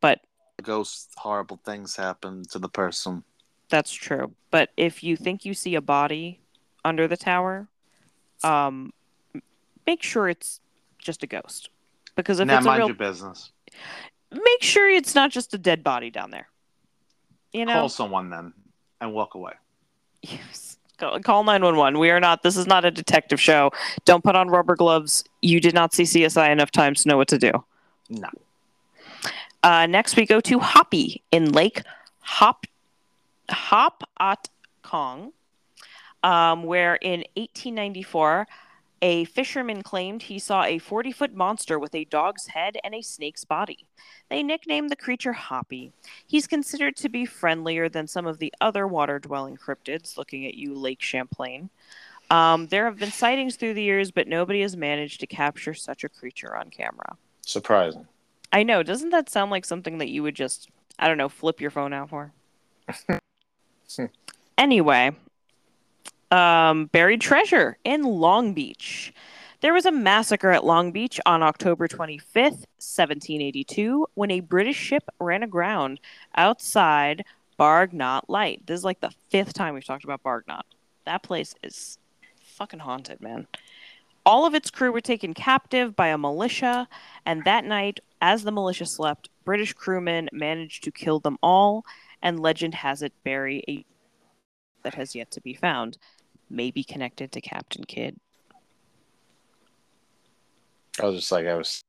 but 0.01 0.21
Ghost, 0.63 1.13
horrible 1.17 1.61
things 1.65 1.97
happen 1.97 2.43
to 2.51 2.59
the 2.59 2.69
person. 2.69 3.25
that's 3.69 3.93
true. 3.93 4.35
But 4.51 4.71
if 4.77 5.03
you 5.03 5.17
think 5.17 5.45
you 5.45 5.55
see 5.55 5.75
a 5.75 5.81
body 5.81 6.41
under 6.87 7.09
the 7.09 7.17
tower, 7.17 7.67
um, 8.45 8.93
make 9.87 10.03
sure 10.03 10.29
it's 10.29 10.61
just 10.99 11.23
a 11.23 11.27
ghost. 11.27 11.71
Because 12.15 12.41
if 12.41 12.47
now, 12.47 12.59
it's 12.59 12.65
a 12.65 12.69
mind 12.69 12.79
real, 12.79 12.89
your 12.89 12.97
business. 12.97 13.51
make 14.33 14.63
sure 14.63 14.89
it's 14.89 15.15
not 15.15 15.31
just 15.31 15.53
a 15.53 15.59
dead 15.59 15.83
body 15.83 16.11
down 16.11 16.31
there. 16.31 16.49
You 17.53 17.67
know, 17.67 17.75
Call 17.75 17.89
someone 17.89 18.31
then 18.31 18.53
and 19.01 19.13
walk 19.13 19.35
away. 19.35 19.53
Yes. 20.23 20.79
Call, 20.99 21.21
call 21.21 21.45
911. 21.45 21.99
We 21.99 22.11
are 22.11 22.21
not, 22.21 22.43
this 22.43 22.57
is 22.57 22.67
not 22.67 22.85
a 22.85 22.91
detective 22.91 23.41
show. 23.41 23.71
Don't 24.05 24.25
put 24.25 24.35
on 24.35 24.49
rubber 24.49 24.77
gloves. 24.77 25.25
You 25.43 25.61
did 25.61 25.75
not 25.75 25.93
see 25.93 26.05
CSI 26.05 26.51
enough 26.51 26.71
times 26.71 27.03
to 27.03 27.09
know 27.09 27.17
what 27.17 27.29
to 27.29 27.39
do. 27.39 27.53
No. 28.09 28.29
Uh, 29.63 29.87
next, 29.87 30.17
we 30.17 30.25
go 30.25 30.41
to 30.41 30.59
Hoppy 30.59 31.23
in 31.33 31.53
Lake 31.53 31.83
Hop 32.21 32.67
Hop 33.51 34.05
At 34.19 34.49
Kong, 34.83 35.33
um, 36.23 36.65
where 36.65 36.97
in 36.97 37.21
1894, 37.35 38.47
a 39.03 39.25
fisherman 39.27 39.83
claimed 39.83 40.23
he 40.23 40.39
saw 40.39 40.65
a 40.65 40.79
40 40.79 41.13
foot 41.13 41.35
monster 41.35 41.79
with 41.79 41.95
a 41.95 42.05
dog's 42.07 42.47
head 42.47 42.79
and 42.83 42.95
a 42.95 43.03
snake's 43.03 43.45
body. 43.45 43.87
They 44.31 44.43
nicknamed 44.43 44.91
the 44.91 44.97
creature 44.97 45.35
Hoppy. 45.35 45.93
He's 46.27 46.47
considered 46.47 46.97
to 46.97 47.09
be 47.09 47.27
friendlier 47.27 47.89
than 47.89 48.07
some 48.07 48.27
of 48.27 48.39
the 48.39 48.53
other 48.61 48.87
water 48.87 49.19
dwelling 49.19 49.57
cryptids, 49.57 50.17
looking 50.17 50.47
at 50.47 50.55
you, 50.55 50.75
Lake 50.75 51.03
Champlain. 51.03 51.71
Um, 52.31 52.67
there 52.69 52.87
have 52.87 52.99
been 52.99 53.13
sightings 53.13 53.57
through 53.57 53.75
the 53.75 53.83
years, 53.83 54.11
but 54.11 54.27
nobody 54.27 54.63
has 54.63 54.77
managed 54.77 55.21
to 55.21 55.27
capture 55.27 55.75
such 55.75 56.03
a 56.03 56.09
creature 56.09 56.57
on 56.57 56.71
camera. 56.71 57.17
Surprising. 57.43 58.07
I 58.53 58.63
know. 58.63 58.83
Doesn't 58.83 59.11
that 59.11 59.29
sound 59.29 59.51
like 59.51 59.65
something 59.65 59.99
that 59.99 60.09
you 60.09 60.23
would 60.23 60.35
just, 60.35 60.69
I 60.99 61.07
don't 61.07 61.19
know, 61.19 61.29
flip 61.29 61.61
your 61.61 61.71
phone 61.71 61.93
out 61.93 62.11
for? 62.11 62.33
anyway, 64.59 65.13
um, 66.31 66.87
buried 66.87 67.21
treasure 67.21 67.79
in 67.85 68.03
Long 68.03 68.53
Beach. 68.55 69.13
There 69.61 69.73
was 69.73 69.87
a 69.87 69.93
massacre 69.93 70.51
at 70.51 70.65
Long 70.65 70.93
Beach 70.93 71.19
on 71.25 71.43
October 71.43 71.89
25th, 71.89 72.67
1782, 72.79 74.07
when 74.15 74.31
a 74.31 74.41
British 74.41 74.77
ship 74.77 75.05
ran 75.19 75.43
aground 75.43 75.99
outside 76.37 77.25
Barnegat 77.57 78.29
Light. 78.29 78.67
This 78.67 78.81
is 78.81 78.85
like 78.85 79.01
the 79.01 79.15
fifth 79.31 79.55
time 79.55 79.75
we've 79.75 79.85
talked 79.85 80.05
about 80.05 80.23
Barnegat. 80.23 80.65
That 81.05 81.23
place 81.23 81.55
is 81.63 81.99
fucking 82.43 82.81
haunted, 82.81 83.21
man. 83.21 83.47
All 84.25 84.45
of 84.45 84.55
its 84.55 84.71
crew 84.71 84.93
were 84.93 85.01
taken 85.01 85.35
captive 85.35 85.95
by 85.95 86.09
a 86.09 86.19
militia, 86.19 86.89
and 87.25 87.45
that 87.45 87.65
night, 87.65 88.01
as 88.21 88.43
the 88.43 88.53
militia 88.53 88.85
slept, 88.85 89.31
British 89.45 89.73
crewmen 89.73 90.29
managed 90.33 90.83
to 90.85 90.91
kill 90.91 91.21
them 91.21 91.39
all, 91.43 91.85
and 92.21 92.41
legend 92.41 92.75
has 92.75 93.03
it 93.03 93.13
bury 93.25 93.63
a 93.69 93.85
that 94.83 94.95
has 94.95 95.15
yet 95.15 95.31
to 95.33 95.41
be 95.41 95.53
found, 95.53 95.99
maybe 96.49 96.85
connected 96.85 97.33
to 97.33 97.41
Captain 97.41 97.85
Kidd. 97.85 98.17
I 101.01 101.07
was 101.07 101.17
just 101.17 101.33
like, 101.33 101.47
I 101.47 101.55
was 101.55 101.83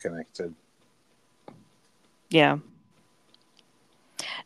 connected. 0.00 0.54
Yeah. 2.30 2.58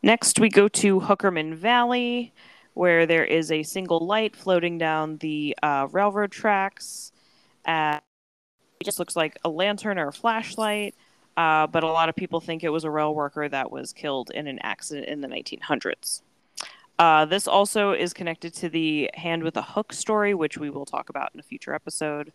Next, 0.03 0.41
we 0.41 0.49
go 0.49 0.69
to 0.69 1.01
Hookerman 1.01 1.55
Valley, 1.55 2.33
where 2.75 3.07
there 3.07 3.25
is 3.25 3.51
a 3.51 3.63
single 3.63 4.01
light 4.01 4.37
floating 4.37 4.79
down 4.79 5.17
the 5.19 5.57
uh, 5.63 5.89
railroad 5.91 6.31
tracks. 6.31 7.13
Uh, 7.65 8.01
it 8.81 8.85
just 8.85 8.99
looks 8.99 9.17
like 9.17 9.39
a 9.45 9.49
lantern 9.49 9.99
or 9.99 10.09
a 10.09 10.13
flashlight, 10.13 10.95
uh, 11.37 11.67
but 11.67 11.83
a 11.83 11.87
lot 11.87 12.09
of 12.09 12.17
people 12.17 12.41
think 12.41 12.63
it 12.63 12.69
was 12.69 12.85
a 12.85 12.91
rail 12.91 13.15
worker 13.15 13.49
that 13.49 13.71
was 13.71 13.93
killed 13.93 14.31
in 14.31 14.47
an 14.47 14.59
accident 14.63 15.09
in 15.09 15.21
the 15.21 15.29
1900s. 15.29 16.21
Uh, 16.99 17.27
this 17.27 17.47
also 17.47 17.93
is 17.93 18.13
connected 18.13 18.55
to 18.55 18.69
the 18.69 19.11
hand 19.15 19.43
with 19.43 19.57
a 19.57 19.63
hook 19.63 19.93
story, 19.93 20.35
which 20.35 20.57
we 20.57 20.71
will 20.71 20.87
talk 20.87 21.11
about 21.11 21.31
in 21.35 21.41
a 21.41 21.43
future 21.43 21.75
episode. 21.75 22.33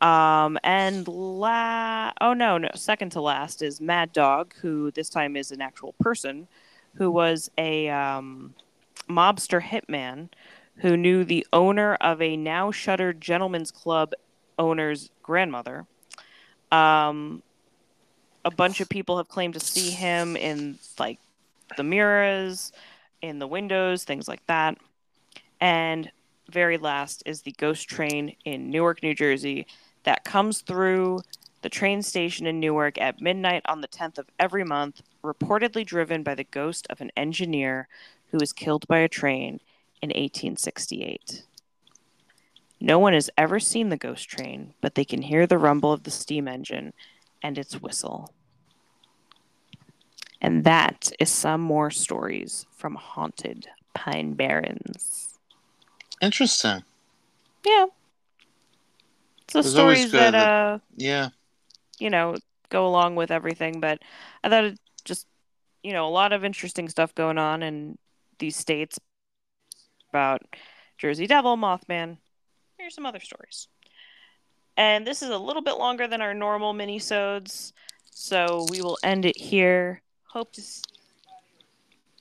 Um, 0.00 0.58
and 0.62 1.06
la 1.08 2.12
oh 2.20 2.34
no, 2.34 2.58
no, 2.58 2.68
second 2.74 3.10
to 3.12 3.20
last 3.20 3.62
is 3.62 3.80
Mad 3.80 4.12
Dog, 4.12 4.54
who 4.60 4.90
this 4.90 5.08
time 5.08 5.36
is 5.36 5.50
an 5.50 5.60
actual 5.60 5.94
person, 6.00 6.46
who 6.94 7.10
was 7.10 7.50
a 7.58 7.88
um, 7.88 8.54
mobster 9.08 9.62
hitman 9.62 10.28
who 10.78 10.96
knew 10.96 11.24
the 11.24 11.46
owner 11.52 11.94
of 11.96 12.20
a 12.20 12.36
now 12.36 12.70
shuttered 12.70 13.20
gentleman's 13.20 13.70
club 13.70 14.12
owner's 14.58 15.10
grandmother. 15.22 15.86
Um, 16.72 17.42
a 18.44 18.50
bunch 18.50 18.80
of 18.80 18.88
people 18.88 19.16
have 19.16 19.28
claimed 19.28 19.54
to 19.54 19.60
see 19.60 19.90
him 19.90 20.36
in 20.36 20.78
like 20.98 21.18
the 21.76 21.84
mirrors, 21.84 22.72
in 23.22 23.38
the 23.38 23.46
windows, 23.46 24.04
things 24.04 24.28
like 24.28 24.46
that. 24.46 24.78
And 25.60 26.10
very 26.50 26.78
last 26.78 27.22
is 27.26 27.42
the 27.42 27.52
ghost 27.52 27.88
train 27.88 28.36
in 28.44 28.70
Newark, 28.70 29.02
New 29.02 29.14
Jersey, 29.14 29.66
that 30.04 30.24
comes 30.24 30.60
through 30.60 31.20
the 31.62 31.68
train 31.70 32.02
station 32.02 32.46
in 32.46 32.60
Newark 32.60 33.00
at 33.00 33.22
midnight 33.22 33.62
on 33.66 33.80
the 33.80 33.88
10th 33.88 34.18
of 34.18 34.28
every 34.38 34.64
month, 34.64 35.00
reportedly 35.22 35.84
driven 35.84 36.22
by 36.22 36.34
the 36.34 36.44
ghost 36.44 36.86
of 36.90 37.00
an 37.00 37.10
engineer 37.16 37.88
who 38.30 38.38
was 38.38 38.52
killed 38.52 38.86
by 38.86 38.98
a 38.98 39.08
train 39.08 39.60
in 40.02 40.08
1868. 40.08 41.44
No 42.80 42.98
one 42.98 43.14
has 43.14 43.30
ever 43.38 43.58
seen 43.58 43.88
the 43.88 43.96
ghost 43.96 44.28
train, 44.28 44.74
but 44.82 44.94
they 44.94 45.06
can 45.06 45.22
hear 45.22 45.46
the 45.46 45.56
rumble 45.56 45.92
of 45.92 46.02
the 46.02 46.10
steam 46.10 46.46
engine 46.46 46.92
and 47.42 47.56
its 47.56 47.80
whistle. 47.80 48.34
And 50.42 50.64
that 50.64 51.10
is 51.18 51.30
some 51.30 51.62
more 51.62 51.90
stories 51.90 52.66
from 52.84 52.96
Haunted 52.96 53.66
Pine 53.94 54.34
Barrens. 54.34 55.38
Interesting. 56.20 56.84
Yeah. 57.64 57.86
So 59.48 59.60
It's 59.60 59.74
always 59.74 60.00
stories 60.00 60.12
that, 60.12 60.32
that- 60.32 60.48
uh, 60.50 60.78
Yeah. 60.96 61.30
you 61.98 62.10
know, 62.10 62.36
go 62.68 62.86
along 62.86 63.14
with 63.16 63.30
everything, 63.30 63.80
but 63.80 64.02
I 64.42 64.50
thought 64.50 64.64
it 64.64 64.78
just, 65.06 65.26
you 65.82 65.94
know, 65.94 66.06
a 66.06 66.10
lot 66.12 66.34
of 66.34 66.44
interesting 66.44 66.90
stuff 66.90 67.14
going 67.14 67.38
on 67.38 67.62
in 67.62 67.96
these 68.38 68.54
states 68.54 68.98
about 70.10 70.42
Jersey 70.98 71.26
Devil, 71.26 71.56
Mothman. 71.56 72.18
Here's 72.76 72.94
some 72.94 73.06
other 73.06 73.20
stories. 73.20 73.66
And 74.76 75.06
this 75.06 75.22
is 75.22 75.30
a 75.30 75.38
little 75.38 75.62
bit 75.62 75.78
longer 75.78 76.06
than 76.06 76.20
our 76.20 76.34
normal 76.34 76.74
mini-sodes, 76.74 77.72
so 78.10 78.66
we 78.70 78.82
will 78.82 78.98
end 79.02 79.24
it 79.24 79.38
here. 79.38 80.02
Hope 80.24 80.52
to 80.52 80.62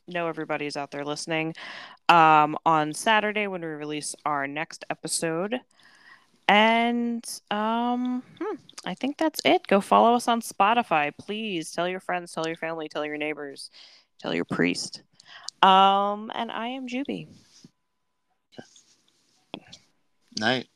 know 0.08 0.28
everybody's 0.28 0.78
out 0.78 0.92
there 0.92 1.06
listening 1.06 1.54
um, 2.10 2.58
on 2.66 2.94
Saturday 2.94 3.48
when 3.48 3.62
we 3.62 3.68
release 3.68 4.16
our 4.26 4.48
next 4.48 4.86
episode. 4.90 5.60
And 6.48 7.26
um, 7.52 8.24
hmm, 8.40 8.56
I 8.86 8.94
think 8.96 9.18
that's 9.18 9.40
it. 9.46 9.66
Go 9.68 9.80
follow 9.82 10.16
us 10.16 10.28
on 10.28 10.42
Spotify, 10.42 11.12
please. 11.18 11.72
Tell 11.72 11.88
your 11.88 12.02
friends, 12.02 12.32
tell 12.34 12.48
your 12.48 12.58
family, 12.58 12.90
tell 12.90 13.06
your 13.06 13.18
neighbors, 13.18 13.70
tell 14.20 14.34
your 14.34 14.46
priest. 14.46 15.04
Um, 15.62 16.32
and 16.36 16.52
I 16.52 16.68
am 16.68 16.88
Juby. 16.88 17.28
Night. 20.40 20.68